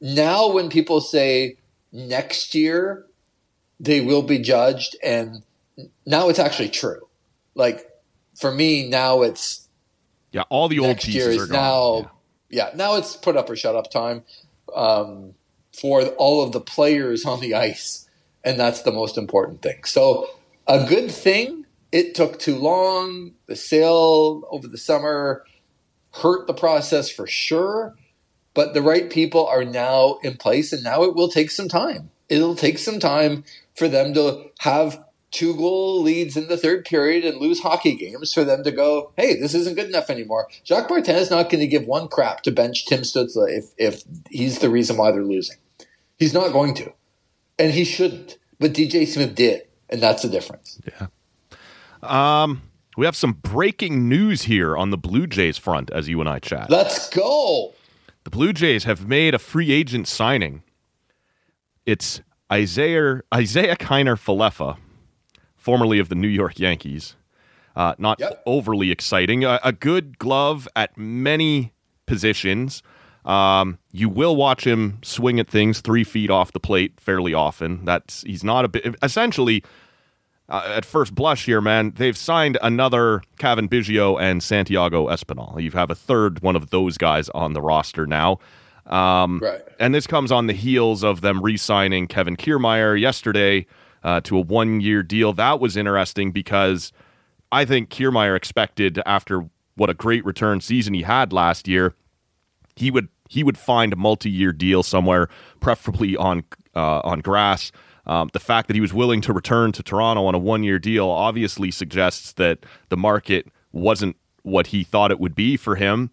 [0.00, 1.56] now, when people say
[1.92, 3.06] next year
[3.78, 5.42] they will be judged, and
[6.06, 7.08] now it's actually true.
[7.54, 7.90] Like
[8.34, 9.65] for me, now it's
[10.32, 11.52] yeah, all the old pieces are gone.
[11.52, 12.10] now.
[12.48, 12.68] Yeah.
[12.68, 12.76] Yeah.
[12.76, 14.24] now it's put up or shut up time.
[14.74, 15.34] um,
[15.72, 18.08] for all of the players on the ice,
[18.44, 19.84] and that's the most important thing.
[19.84, 20.28] So,
[20.66, 21.66] a good thing.
[21.92, 23.32] It took too long.
[23.46, 25.44] The sale over the summer
[26.14, 27.94] hurt the process for sure,
[28.54, 32.10] but the right people are now in place, and now it will take some time.
[32.28, 33.44] It'll take some time
[33.76, 38.32] for them to have two goal leads in the third period and lose hockey games
[38.32, 40.48] for them to go, hey, this isn't good enough anymore.
[40.64, 44.02] Jacques Martin is not going to give one crap to bench Tim Stützle if, if
[44.30, 45.56] he's the reason why they're losing.
[46.18, 46.92] He's not going to.
[47.58, 48.38] And he shouldn't.
[48.58, 49.62] But DJ Smith did.
[49.88, 50.80] And that's the difference.
[50.86, 51.08] Yeah.
[52.02, 52.62] Um,
[52.96, 56.38] we have some breaking news here on the Blue Jays front as you and I
[56.38, 56.70] chat.
[56.70, 57.74] Let's go.
[58.24, 60.62] The Blue Jays have made a free agent signing.
[61.84, 62.22] It's
[62.52, 64.78] Isiah Isaiah Kiner Falefa,
[65.66, 67.16] formerly of the New York Yankees.
[67.74, 68.42] Uh, not Yep.
[68.46, 69.44] overly exciting.
[69.44, 71.72] A, a good glove at many
[72.06, 72.82] positions.
[73.24, 77.84] Um, you will watch him swing at things three feet off the plate fairly often.
[77.84, 78.94] That's he's not a bit.
[79.02, 79.64] Essentially,
[80.48, 85.60] uh, at first blush here, man, they've signed another Cavan Biggio and Santiago Espinal.
[85.60, 88.38] You have a third one of those guys on the roster now.
[88.86, 89.60] Um, Right.
[89.80, 93.66] and this comes on the heels of them re-signing Kevin Kiermaier yesterday
[94.06, 95.32] uh, to a one-year deal.
[95.32, 96.92] That was interesting because
[97.50, 101.94] I think Kiermaier expected after what a great return season he had last year,
[102.76, 105.28] he would he would find a multi-year deal somewhere,
[105.58, 106.44] preferably on
[106.76, 107.72] uh, on grass.
[108.06, 111.08] Um, the fact that he was willing to return to Toronto on a one-year deal
[111.08, 116.12] obviously suggests that the market wasn't what he thought it would be for him.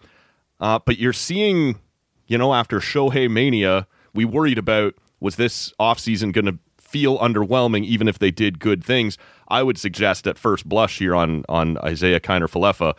[0.59, 1.79] Uh, but you're seeing,
[2.25, 3.85] you know, after Shohei Mania,
[4.15, 6.57] we worried about was this offseason going to
[6.93, 9.17] feel underwhelming even if they did good things.
[9.47, 12.95] I would suggest at first blush here on on Isiah Kiner-Falefa,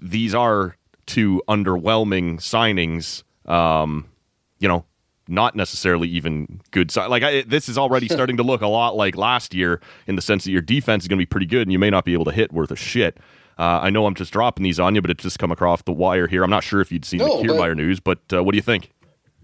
[0.00, 0.76] these are
[1.06, 3.24] two underwhelming signings.
[3.50, 4.06] Um,
[4.60, 4.84] you know,
[5.26, 6.92] not necessarily even good.
[6.92, 10.14] Si- like I, this is already starting to look a lot like last year in
[10.14, 12.04] the sense that your defense is going to be pretty good and you may not
[12.04, 13.18] be able to hit worth a shit.
[13.58, 15.92] Uh, I know I'm just dropping these on you, but it's just come across the
[15.92, 16.44] wire here.
[16.44, 18.62] I'm not sure if you'd seen No, the Kiermaier news, but uh, what do you
[18.62, 18.91] think?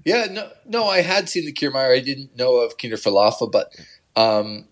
[0.08, 1.94] Yeah, no, no, I had seen the Kiermaier.
[1.94, 3.76] I didn't know of Kiner-Falefa, but
[4.16, 4.64] um,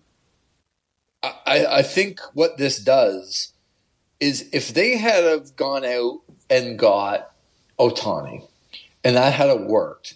[1.21, 3.53] I, I think what this does
[4.19, 7.35] is if they had have gone out and got
[7.79, 8.47] Ohtani,
[9.03, 10.15] and that had worked,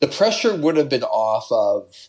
[0.00, 2.08] the pressure would have been off of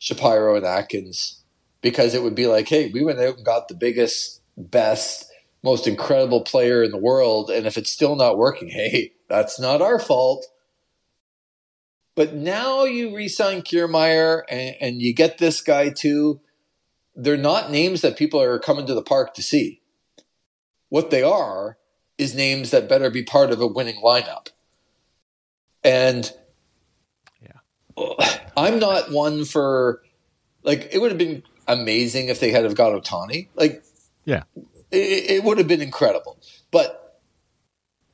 [0.00, 1.44] Shapiro and Atkins
[1.80, 5.30] because it would be like, hey, we went out and got the biggest, best,
[5.62, 9.80] most incredible player in the world, and if it's still not working, hey, that's not
[9.80, 10.44] our fault.
[12.16, 16.40] But now you re-sign Kiermaier and, and you get this guy too.
[17.16, 19.80] They're not names that people are coming to the park to see.
[20.88, 21.76] What they are
[22.18, 24.48] is names that better be part of a winning lineup.
[25.82, 26.30] And
[27.42, 28.36] yeah.
[28.56, 30.02] I'm not one for
[30.62, 33.48] like it would have been amazing if they had have got Ohtani.
[33.56, 33.82] Like
[34.24, 34.44] Yeah.
[34.90, 36.38] it, it would have been incredible.
[36.70, 37.03] But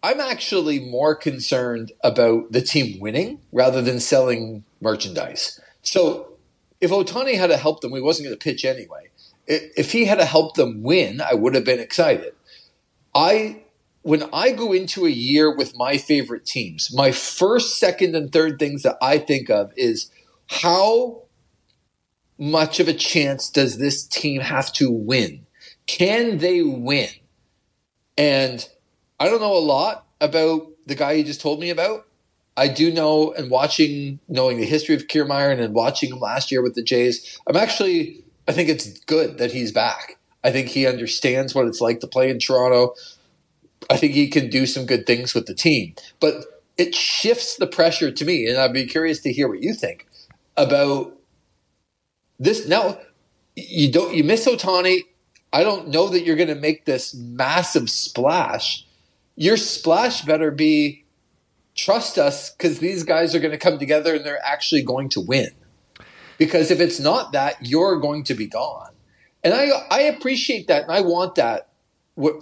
[0.03, 5.61] I'm actually more concerned about the team winning rather than selling merchandise.
[5.83, 6.35] So
[6.81, 9.11] if Ohtani had to help them, we wasn't going to pitch anyway.
[9.47, 12.35] If he had to help them win, I would have been excited.
[13.15, 13.63] I
[14.03, 18.59] when I go into a year with my favorite teams, my first, second, and third
[18.59, 20.11] things that I think of is
[20.47, 21.25] how
[22.39, 25.45] much of a chance does this team have to win?
[25.87, 27.11] Can they win?
[28.17, 28.67] And
[29.21, 32.07] I don't know a lot about the guy you just told me about.
[32.57, 36.63] I do know, and watching, knowing the history of Kiermaier and watching him last year
[36.63, 40.19] with the Jays, I'm actually, I think it's good that he's back.
[40.43, 42.95] I think he understands what it's like to play in Toronto.
[43.89, 45.95] I think he can do some good things with the team.
[46.19, 46.45] But
[46.77, 50.07] it shifts the pressure to me, and I'd be curious to hear what you think
[50.57, 51.15] about
[52.39, 52.67] this.
[52.67, 52.99] Now,
[53.55, 55.03] you don't you miss Ohtani.
[55.53, 58.87] I don't know that you're going to make this massive splash.
[59.37, 61.05] Your splash better be
[61.75, 65.21] trust us because these guys are going to come together and they're actually going to
[65.21, 65.51] win.
[66.37, 68.91] Because if it's not that, you're going to be gone.
[69.43, 71.69] And I I appreciate that and I want that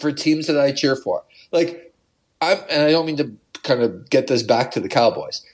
[0.01, 1.25] for teams that I cheer for.
[1.53, 1.95] Like
[2.41, 3.33] I'm and I don't mean to
[3.63, 5.45] kind of get this back to the Cowboys.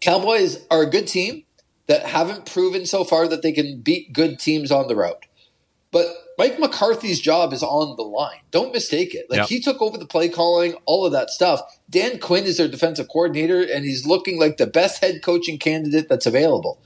[0.00, 1.44] Cowboys are a good team
[1.86, 5.26] that haven't proven so far that they can beat good teams on the road.
[5.90, 6.06] But
[6.40, 8.40] Mike McCarthy's job is on the line.
[8.50, 9.26] Don't mistake it.
[9.28, 9.48] Like Yep.
[9.48, 11.60] he took over the play calling, all of that stuff.
[11.90, 16.08] Dan Quinn is their defensive coordinator, and he's looking like the best head coaching candidate
[16.08, 16.78] that's available.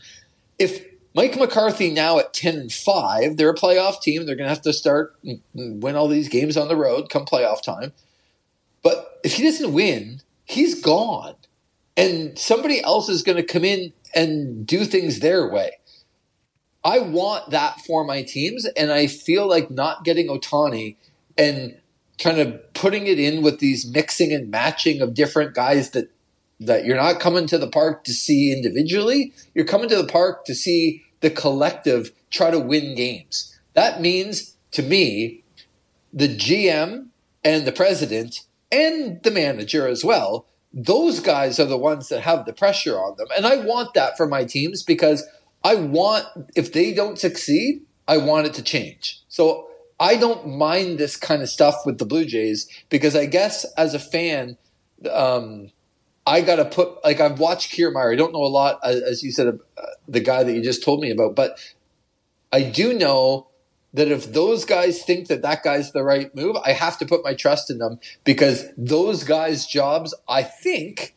[0.59, 0.85] If
[1.15, 4.27] Mike McCarthy now at ten and five, they're a playoff team.
[4.27, 5.41] They're going to have to start and
[5.83, 7.93] win all these games on the road come playoff time.
[8.83, 11.37] But if he doesn't win, he's gone.
[11.97, 15.71] and somebody else is going to come in and do things their way.
[16.85, 20.97] I want that for my teams, and I feel like not getting Ohtani
[21.37, 21.78] and
[22.18, 26.11] kind of putting it in with these mixing and matching of different guys that
[26.61, 29.32] that you're not coming to the park to see individually.
[29.55, 33.59] You're coming to the park to see the collective try to win games.
[33.72, 35.43] That means to me,
[36.12, 37.09] the GM
[37.43, 40.47] and the president and the manager as well.
[40.72, 43.28] Those guys are the ones that have the pressure on them.
[43.37, 45.24] And I want that for my teams because
[45.65, 49.23] I want, if they don't succeed, I want it to change.
[49.29, 53.65] So I don't mind this kind of stuff with the Blue Jays because I guess
[53.77, 54.59] as a fan,
[55.11, 55.71] um,
[56.27, 58.12] I got to put, like, I've watched Kiermaier.
[58.12, 61.01] I don't know a lot, as you said, uh, the guy that you just told
[61.01, 61.59] me about, but
[62.53, 63.49] I do know
[63.95, 67.23] that if those guys think that that guy's the right move, I have to put
[67.23, 71.15] my trust in them because those guys' jobs, I think,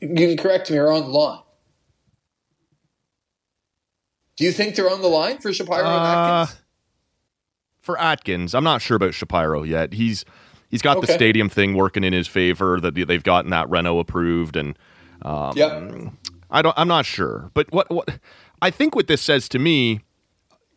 [0.00, 1.40] you can correct me, are on the line.
[4.40, 6.62] Do you think they're on the line for Shapiro uh, and Atkins?
[7.82, 9.92] For Atkins, I'm not sure about Shapiro yet.
[9.92, 10.24] He's
[10.70, 11.08] he's got okay.
[11.08, 14.78] the stadium thing working in his favor that they've gotten that Reno approved, and
[15.20, 15.92] um, yep.
[16.50, 16.72] I don't.
[16.78, 18.18] I'm not sure, but what what
[18.62, 20.00] I think what this says to me,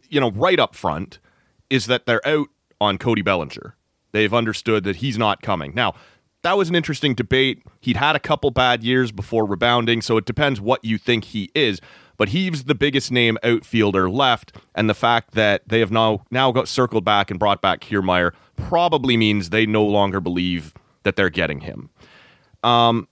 [0.09, 1.19] you know, right up front
[1.69, 2.49] is that they're out
[2.81, 3.77] on Cody Bellinger.
[4.11, 5.71] They've understood that he's not coming.
[5.73, 5.93] Now,
[6.41, 7.63] that was an interesting debate.
[7.79, 11.49] He'd had a couple bad years before rebounding, so it depends what you think he
[11.55, 11.79] is.
[12.17, 16.51] But he's the biggest name outfielder left, and the fact that they have now now
[16.51, 21.29] got circled back and brought back Kiermaier probably means they no longer believe that they're
[21.29, 21.89] getting him.
[22.63, 23.07] Um,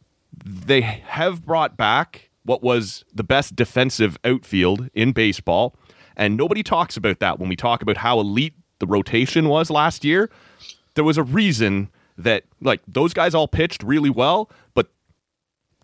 [0.46, 5.76] they have brought back what was the best defensive outfield in baseball
[6.16, 10.04] and nobody talks about that when we talk about how elite the rotation was last
[10.04, 10.30] year.
[10.96, 14.92] There was a reason that like those guys all pitched really well, but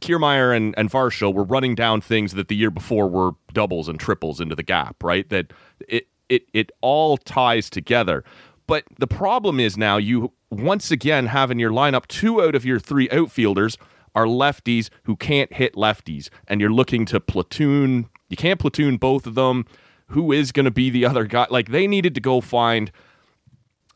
[0.01, 3.99] Kiermaier and, and Varsho were running down things that the year before were doubles and
[3.99, 5.27] triples into the gap, right?
[5.29, 5.51] That
[5.87, 8.23] it it it all ties together.
[8.67, 12.65] But the problem is now you once again have in your lineup two out of
[12.65, 13.77] your three outfielders
[14.13, 18.09] are lefties who can't hit lefties, and you're looking to platoon.
[18.29, 19.65] You can't platoon both of them
[20.07, 21.47] who is going to be the other guy.
[21.49, 22.91] Like they needed to go find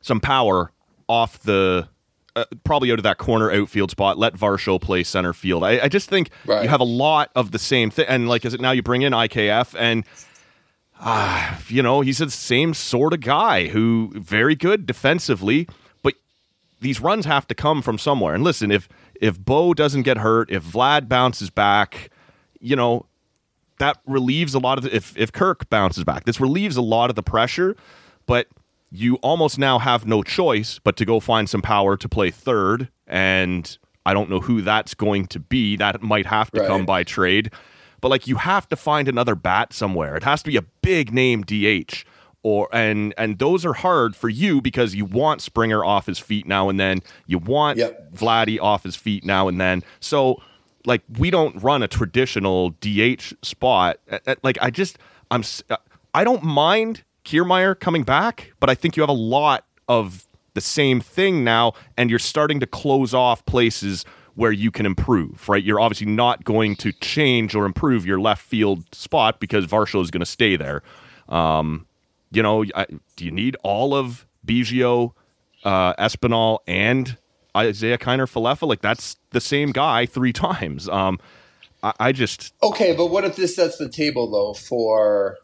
[0.02, 0.72] some power
[1.08, 1.90] off the
[2.36, 4.18] uh, probably out of that corner outfield spot.
[4.18, 5.64] Let Varsho play center field.
[5.64, 6.64] I, I just think right.
[6.64, 8.06] you have a lot of the same thing.
[8.08, 10.06] And like, is it now you bring in IKF and.
[11.04, 15.68] Uh, you know, he's the same sort of guy who very good defensively,
[16.04, 16.14] but
[16.80, 18.36] these runs have to come from somewhere.
[18.36, 18.88] And listen, if
[19.20, 22.12] if Bo doesn't get hurt, if Vlad bounces back,
[22.60, 23.08] you know,
[23.80, 27.10] that relieves a lot of the, if if Kirk bounces back, this relieves a lot
[27.10, 27.76] of the pressure,
[28.28, 28.48] but
[28.92, 32.90] you almost now have no choice but to go find some power to play third
[33.08, 35.76] and I don't know who that's going to be.
[35.76, 36.68] That might have to right.
[36.68, 37.52] come by trade.
[38.02, 40.16] But like you have to find another bat somewhere.
[40.16, 42.04] It has to be a big name DH
[42.44, 46.48] or and and those are hard for you because you want Springer off his feet
[46.48, 47.00] now and then.
[47.28, 48.12] You want yep.
[48.12, 49.84] Vladdy off his feet now and then.
[50.00, 50.42] So
[50.86, 54.00] like we don't run a traditional DH spot.
[54.42, 54.98] Like I just
[55.30, 55.78] I'm uh,
[56.14, 60.62] I don't mind Kiermaier coming back, but I think you have a lot of the
[60.62, 64.06] same thing now, and you're starting to close off places
[64.36, 65.48] where you can improve.
[65.48, 65.64] Right?
[65.64, 70.12] You're obviously not going to change or improve your left field spot because Varsho is
[70.12, 70.84] going to stay there.
[71.30, 71.88] Um,
[72.32, 75.14] you know, I, do you need all of Biggio,
[75.64, 77.18] uh, Espinal, and
[77.56, 80.88] Isiah Kiner-Falefa, like that's the same guy three times.
[80.90, 81.20] Um,
[81.84, 85.38] I, I, just okay, but what if this sets the table though for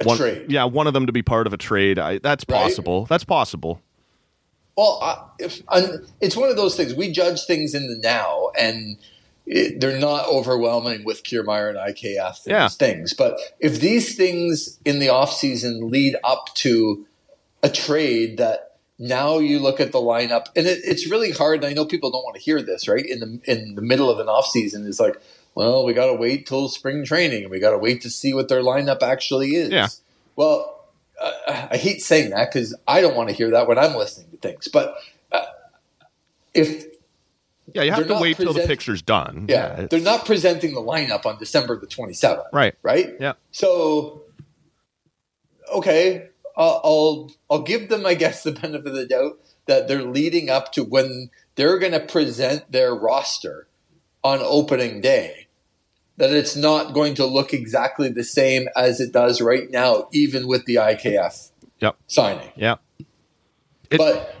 [0.00, 0.46] a one, trade?
[0.50, 1.98] Yeah, one of them to be part of a trade.
[1.98, 3.00] I, that's possible.
[3.00, 3.08] Right?
[3.08, 3.80] That's possible.
[4.76, 5.62] Well, I, if,
[6.20, 6.94] it's one of those things.
[6.94, 8.98] We judge things in the now, and
[9.46, 12.68] it, they're not overwhelming with Kiermaier and IKF and yeah.
[12.68, 13.14] things.
[13.14, 17.06] But if these things in the off season lead up to
[17.62, 21.62] a trade that now you look at the lineup, and it, it's really hard.
[21.62, 23.04] And I know people don't want to hear this, right?
[23.04, 25.20] In the in the middle of an off season, it's like,
[25.56, 28.34] well, we got to wait till spring training, and we got to wait to see
[28.34, 29.70] what their lineup actually is.
[29.70, 29.88] Yeah.
[30.36, 30.84] Well,
[31.18, 31.32] uh,
[31.70, 34.36] I hate saying that because I don't want to hear that when I'm listening to
[34.36, 34.68] things.
[34.68, 34.96] But
[35.32, 35.46] uh,
[36.52, 36.84] if
[37.72, 39.46] yeah, you have to wait present- till the picture's done.
[39.48, 42.44] Yeah, yeah they're not presenting the lineup on December the 27th.
[42.52, 42.74] Right.
[42.82, 43.14] Right.
[43.18, 43.32] Yeah.
[43.50, 44.24] So,
[45.74, 50.50] okay, I'll I'll give them, I guess, the benefit of the doubt that they're leading
[50.50, 53.68] up to when they're going to present their roster
[54.22, 55.45] on opening day.
[56.18, 60.46] That it's not going to look exactly the same as it does right now, even
[60.46, 61.96] with the IKF yep.
[62.06, 62.50] signing.
[62.56, 62.76] Yeah,
[63.90, 64.34] but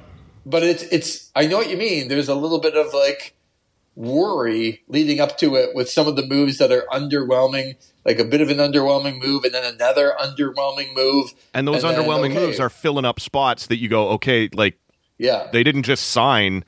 [0.46, 2.08] but it's it's I know what you mean.
[2.08, 3.34] There's a little bit of like
[3.96, 8.24] worry leading up to it with some of the moves that are underwhelming, like a
[8.24, 11.32] bit of an underwhelming move and then another underwhelming move.
[11.54, 14.78] And those then, underwhelming okay, moves are filling up spots that you go, okay, like
[15.18, 16.64] yeah, they didn't just sign,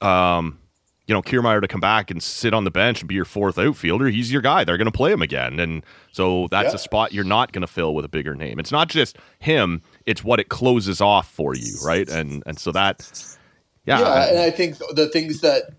[0.00, 0.58] um,
[1.06, 3.58] you know, Kiermaier to come back and sit on the bench and be your fourth
[3.58, 4.08] outfielder.
[4.08, 4.64] He's your guy.
[4.64, 6.74] They're going to play him again, and so that's Yeah.
[6.74, 8.58] a spot you're not going to fill with a bigger name.
[8.58, 12.08] It's not just him; it's what it closes off for you, right?
[12.08, 13.08] And and so that,
[13.84, 15.70] yeah, yeah, and I think the things that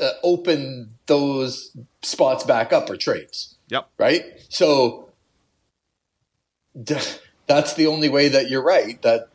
[0.00, 3.56] uh, open those spots back up are trades.
[3.68, 4.24] yep, right?
[4.48, 5.10] So
[6.82, 6.96] d-
[7.46, 9.00] that's the only way that you're right.
[9.02, 9.28] That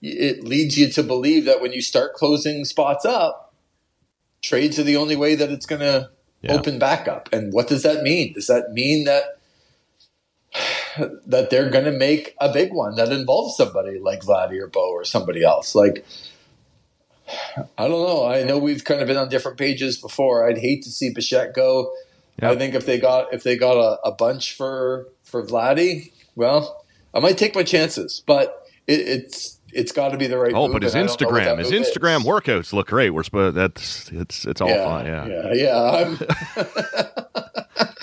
[0.00, 3.43] it leads you to believe that when you start closing spots up,
[4.48, 6.10] trades are the only way that it's going to
[6.42, 6.54] Yeah.
[6.54, 7.28] open back up.
[7.32, 8.34] And what does that mean?
[8.34, 9.24] Does that mean that
[11.26, 14.90] that they're going to make a big one that involves somebody like Vladdy or Bo
[14.92, 15.74] or somebody else?
[15.74, 16.04] Like.
[17.78, 18.26] I don't know.
[18.26, 20.46] I know we've kind of been on different pages before.
[20.46, 21.90] I'd hate to see Bichette go.
[22.40, 22.50] Yeah.
[22.50, 26.84] I think if they got if they got a, a bunch for for Vladdy, well,
[27.14, 30.52] I might take my chances, but it, it's it's got to be the right.
[30.54, 31.88] Oh, but his and I don't know what Instagram, his move is.
[31.88, 33.10] Instagram workouts look great.
[33.10, 35.06] We're supposed that's it's it's all yeah, fine.
[35.06, 36.04] Yeah, yeah, yeah.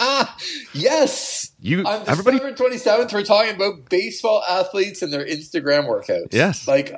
[0.01, 0.27] I'm
[0.73, 1.51] yes.
[1.59, 2.37] you On everybody.
[2.37, 6.33] December twenty seventh, we're talking about baseball athletes and their Instagram workouts.
[6.33, 6.67] Yes.
[6.67, 6.93] like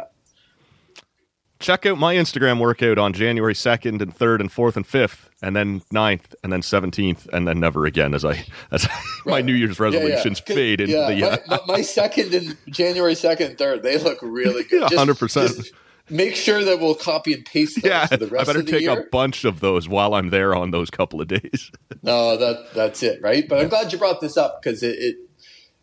[1.64, 5.56] check out my Instagram workout on January 2nd and 3rd and 4th and 5th and
[5.56, 8.88] then 9th and then 17th and then never again as I as
[9.26, 9.98] my New Year's yeah, yeah.
[9.98, 13.81] resolutions fade into yeah, the uh, my, my, my second and January second, and third,
[13.81, 14.81] they look really good.
[14.81, 15.56] Yeah, Just- 100%.
[15.57, 15.73] just
[16.10, 18.65] Make sure that we'll copy and paste those yeah for the I rest better of
[18.65, 18.99] the take year.
[18.99, 21.72] a bunch of those while I'm there on those couple of days.
[22.06, 23.48] No, that that's it, right?
[23.48, 25.15] But I'm glad you brought this up because it, it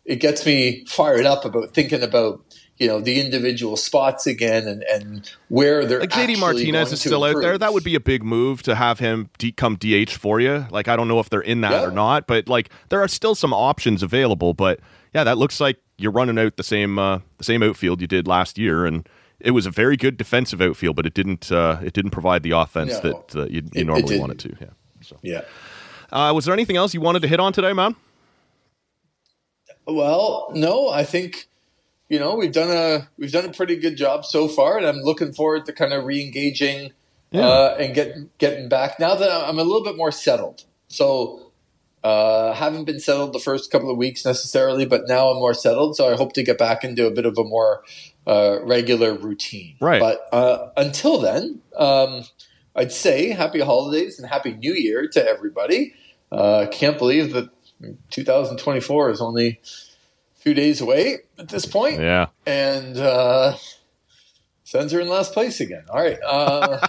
[0.05, 2.43] it gets me fired up about thinking about
[2.81, 7.23] you know the individual spots again and and where they're like JD Martinez is still
[7.23, 7.55] out there.
[7.55, 10.65] That would be a big move to have him de- come DH for you.
[10.71, 11.83] Like I don't know if they're in that Yeah.
[11.85, 14.55] or not, but like there are still some options available.
[14.55, 14.79] But
[15.13, 18.27] yeah, that looks like you're running out the same uh, the same outfield you did
[18.27, 19.07] last year, and
[19.39, 22.51] it was a very good defensive outfield, but it didn't uh, it didn't provide the
[22.51, 23.01] offense No.
[23.01, 24.55] that uh, you, you it normally it to.
[24.59, 24.67] Yeah.
[25.01, 25.41] So, yeah.
[26.11, 27.95] uh, was there anything else you wanted to hit on today, man?
[29.85, 31.47] Well, no, I think
[32.11, 34.97] you know we've done a we've done a pretty good job so far, and I'm
[34.97, 36.91] looking forward to kind of re-engaging
[37.31, 37.47] Yeah.
[37.47, 40.65] uh, and getting getting back now that I'm a little bit more settled.
[40.89, 41.53] So
[42.03, 45.95] uh, haven't been settled the first couple of weeks necessarily, but now I'm more settled.
[45.95, 47.81] So I hope to get back into a bit of a more
[48.27, 49.75] uh, regular routine.
[49.79, 50.01] Right.
[50.01, 52.25] But uh, until then, um,
[52.75, 55.93] I'd say happy holidays and happy New Year to everybody.
[56.29, 57.49] Uh, can't believe that
[58.09, 59.61] 2024 is only
[60.41, 62.27] few days away at this point, Yeah.
[62.45, 63.55] and uh,
[64.63, 65.83] Sens are in last place again.
[65.89, 66.87] All right, uh,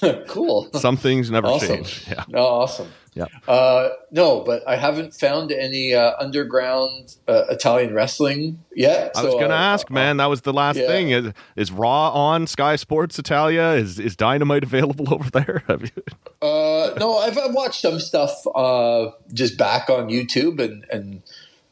[0.28, 0.70] cool.
[0.74, 1.76] Some things never Awesome.
[1.76, 2.04] change.
[2.08, 2.24] Yeah.
[2.28, 2.88] No, awesome.
[3.14, 3.26] Yeah.
[3.46, 9.12] Uh, no, but I haven't found any uh, underground uh, Italian wrestling yet.
[9.16, 10.16] I was going to uh, ask, man.
[10.16, 10.88] That was the last yeah.
[10.88, 11.10] thing.
[11.10, 13.70] Is, is Raw on Sky Sports Italia?
[13.70, 15.62] Is is Dynamite available over there?
[15.68, 16.02] Have you?
[16.42, 21.22] Uh, no, I've, I've watched some stuff uh, just back on YouTube, and and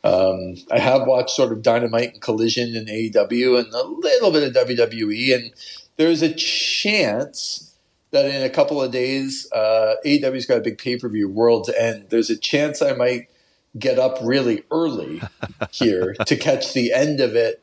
[0.04, 4.42] um, I have watched sort of Dynamite and Collision and AEW and a little bit
[4.56, 5.52] of WWE, and
[5.96, 7.74] there's a chance
[8.10, 11.70] that in a couple of days, uh, AEW's got a big pay per view, World's
[11.70, 12.06] End.
[12.10, 13.28] There's a chance I might
[13.78, 15.22] get up really early
[15.70, 17.62] here to catch the end of it,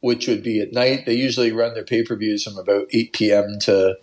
[0.00, 1.04] which would be at night.
[1.06, 3.58] They usually run their pay per views from about 8 p.m.
[3.62, 3.96] to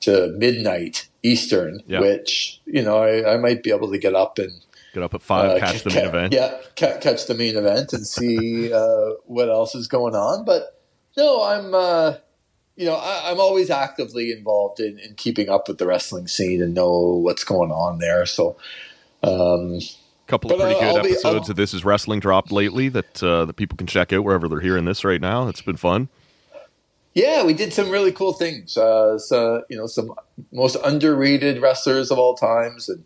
[0.00, 2.00] to midnight Eastern, Yeah.
[2.00, 4.60] which you know I, I might be able to get up and
[4.94, 6.32] Get up at five, uh, catch the ca- main event.
[6.32, 10.44] Yeah, ca- catch the main event and see uh, what else is going on.
[10.46, 10.80] But
[11.16, 12.14] no, I'm uh,
[12.76, 16.62] you know I, I'm always actively involved in, in keeping up with the wrestling scene
[16.62, 16.92] and know
[17.22, 18.24] what's going on there.
[18.24, 18.56] So
[19.22, 19.80] um,
[20.26, 23.44] couple of pretty good I'll episodes I'll- of This Is Wrestling dropped lately that uh,
[23.46, 25.48] that people can check out wherever they're hearing this right now.
[25.48, 26.08] It's been fun.
[27.14, 28.76] Yeah, we did some really cool things.
[28.76, 30.12] Uh, so, you know, some
[30.50, 33.04] most underrated wrestlers of all times, and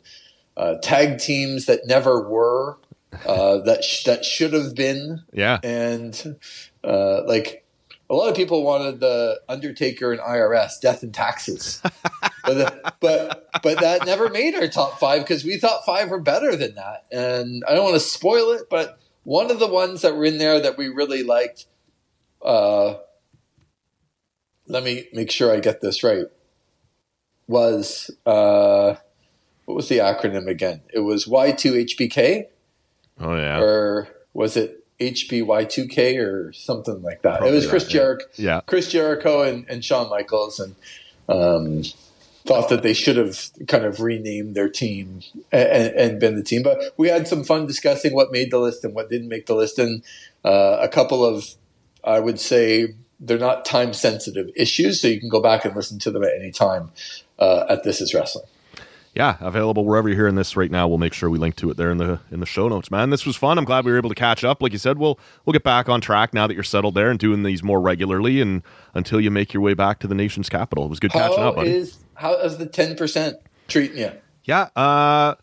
[0.59, 2.77] uh, tag teams that never were,
[3.25, 5.59] uh, that sh- that should have been, Yeah.
[5.63, 6.37] and
[6.85, 7.65] uh, like
[8.11, 11.81] a lot of people wanted the Undertaker and IRS, Death and Taxes,
[12.45, 16.57] but, but but that never made our top five because we thought five were better
[16.57, 17.07] than that.
[17.13, 20.39] And I don't want to spoil it, but one of the ones that were in
[20.39, 21.67] there that we really liked.
[22.43, 22.95] Uh,
[24.67, 26.27] let me make sure I get this right.
[27.47, 28.97] Was uh,
[29.69, 30.81] what was the acronym again?
[30.95, 32.47] It was Y2HBK
[33.21, 33.61] Oh yeah.
[33.61, 37.41] or was it HBY2K or something like that?
[37.41, 37.93] Probably it was Chris yeah.
[37.93, 38.61] Jericho, Yeah.
[38.65, 40.75] Chris Jericho and, and Shawn Michaels, and
[41.29, 41.83] um,
[42.47, 45.21] thought that they should have kind of renamed their team
[45.53, 46.63] and, and, been the team.
[46.63, 49.55] But we had some fun discussing what made the list and what didn't make the
[49.55, 50.03] list, and
[50.47, 51.45] uh, a couple of,
[52.03, 55.99] I would say, they're not time sensitive issues, so you can go back and listen
[55.99, 56.91] to them at any time
[57.39, 58.47] uh, at This Is Wrestling
[59.19, 60.87] yeah, available wherever you're hearing this right now.
[60.87, 62.89] We'll make sure we link to it there in the in the show notes.
[62.89, 63.59] Man, this was fun.
[63.59, 64.63] I'm glad we were able to catch up.
[64.63, 67.19] Like you said, we'll we'll get back on track now that you're settled there and
[67.19, 68.63] doing these more regularly, and
[68.95, 70.85] until you make your way back to the nation's capital.
[70.85, 71.57] It was good how catching up.
[71.57, 71.71] Buddy.
[71.73, 74.13] Is, how is the ten percent treating you?
[74.45, 75.35] Yeah, uh,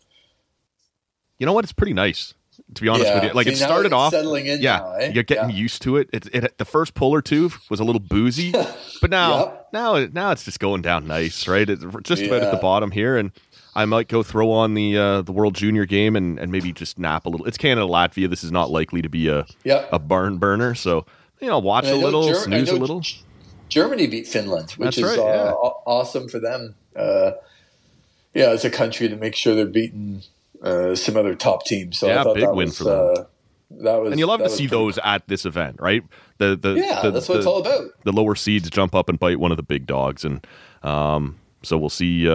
[1.38, 1.64] you know what?
[1.64, 2.32] It's pretty nice
[2.74, 3.14] to be honest yeah.
[3.14, 3.32] with you.
[3.32, 5.12] Like See, it started off, settling in yeah, now, eh?
[5.14, 5.56] you're getting yeah.
[5.56, 6.08] used to it.
[6.12, 6.58] It, it.
[6.58, 8.52] The first pull or two was a little boozy,
[9.00, 9.68] but now, Yep.
[9.72, 11.68] now, now it's just going down nice, right?
[11.68, 13.32] It's just about at the bottom here, and
[13.76, 16.98] I might go throw on the uh, the World Junior game and, and maybe just
[16.98, 17.46] nap a little.
[17.46, 18.28] It's Canada Latvia.
[18.28, 19.88] This is not likely to be a Yep.
[19.92, 21.06] a barn burner, so
[21.40, 23.00] you know, watch a little, Ger- snooze a little.
[23.00, 23.18] G-
[23.68, 25.50] Germany beat Finland, which That's is right, uh, yeah.
[25.52, 26.74] aw- awesome for them.
[26.96, 27.32] Uh,
[28.32, 30.22] yeah, it's a country to make sure they're beating
[30.62, 31.98] uh, some other top teams.
[31.98, 33.14] So Yeah, big win was, for them.
[33.18, 33.24] Uh,
[33.82, 36.02] that was, And you love to see those at this event, right?
[36.38, 37.88] The the Yeah, the, that's what it's all about.
[38.04, 40.46] the lower seeds jump up and bite one of the big dogs, and
[40.82, 42.26] um, so we'll see.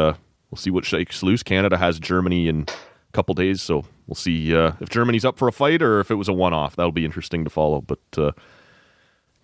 [0.51, 1.43] We'll see what shakes loose.
[1.43, 5.47] Canada has Germany in a couple days, so we'll see uh, if Germany's up for
[5.47, 6.75] a fight or if it was a one-off.
[6.75, 7.79] That'll be interesting to follow.
[7.81, 8.31] But uh,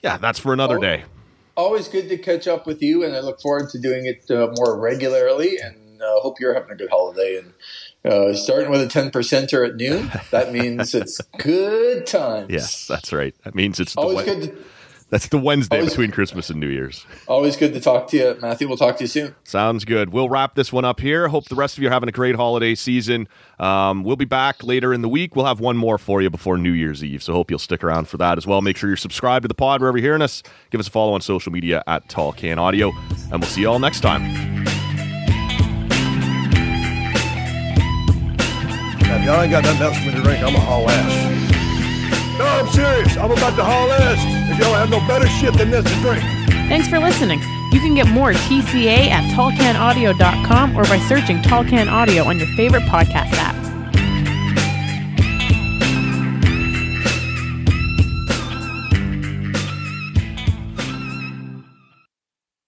[0.01, 0.81] yeah, that's for another Oh.
[0.81, 1.03] day.
[1.55, 4.53] Always good to catch up with you, and I look forward to doing it uh,
[4.57, 5.57] more regularly.
[5.57, 7.37] And uh, hope you're having a good holiday.
[7.39, 7.53] And
[8.05, 12.51] uh, starting with a ten percenter at noon, that means it's good times.
[12.51, 13.33] Yes, that's right.
[13.43, 14.41] That means it's always good.
[14.43, 14.57] To,
[15.09, 17.05] that's the Wednesday always- between Christmas and New Year's.
[17.27, 18.67] always good to talk to you, Matthew.
[18.67, 19.35] We'll talk to you soon.
[19.43, 20.11] Sounds good.
[20.11, 21.27] We'll wrap this one up here.
[21.29, 23.27] Hope the rest of you are having a great holiday season.
[23.59, 25.35] Um, we'll be back later in the week.
[25.35, 28.07] We'll have one more for you before New Year's Eve, so hope you'll stick around
[28.07, 28.61] for that as well.
[28.61, 30.43] Make sure you're subscribed to the pod wherever you're hearing us.
[30.71, 32.91] Give us a follow on social media at Tall Can Audio,
[33.31, 34.23] and we'll see you all next time.
[39.01, 41.56] Now, if y'all ain't got nothing else for me to drink, I'm a haul ass.
[42.37, 43.17] No, I'm serious.
[43.17, 44.51] I'm about to haul ass.
[44.51, 46.21] If y'all have no better shit than this to drink.
[46.69, 47.39] Thanks for listening.
[47.71, 52.47] You can get more TCA at tallcanaudio.com or by searching Tall Can Audio on your
[52.55, 53.55] favorite podcast app.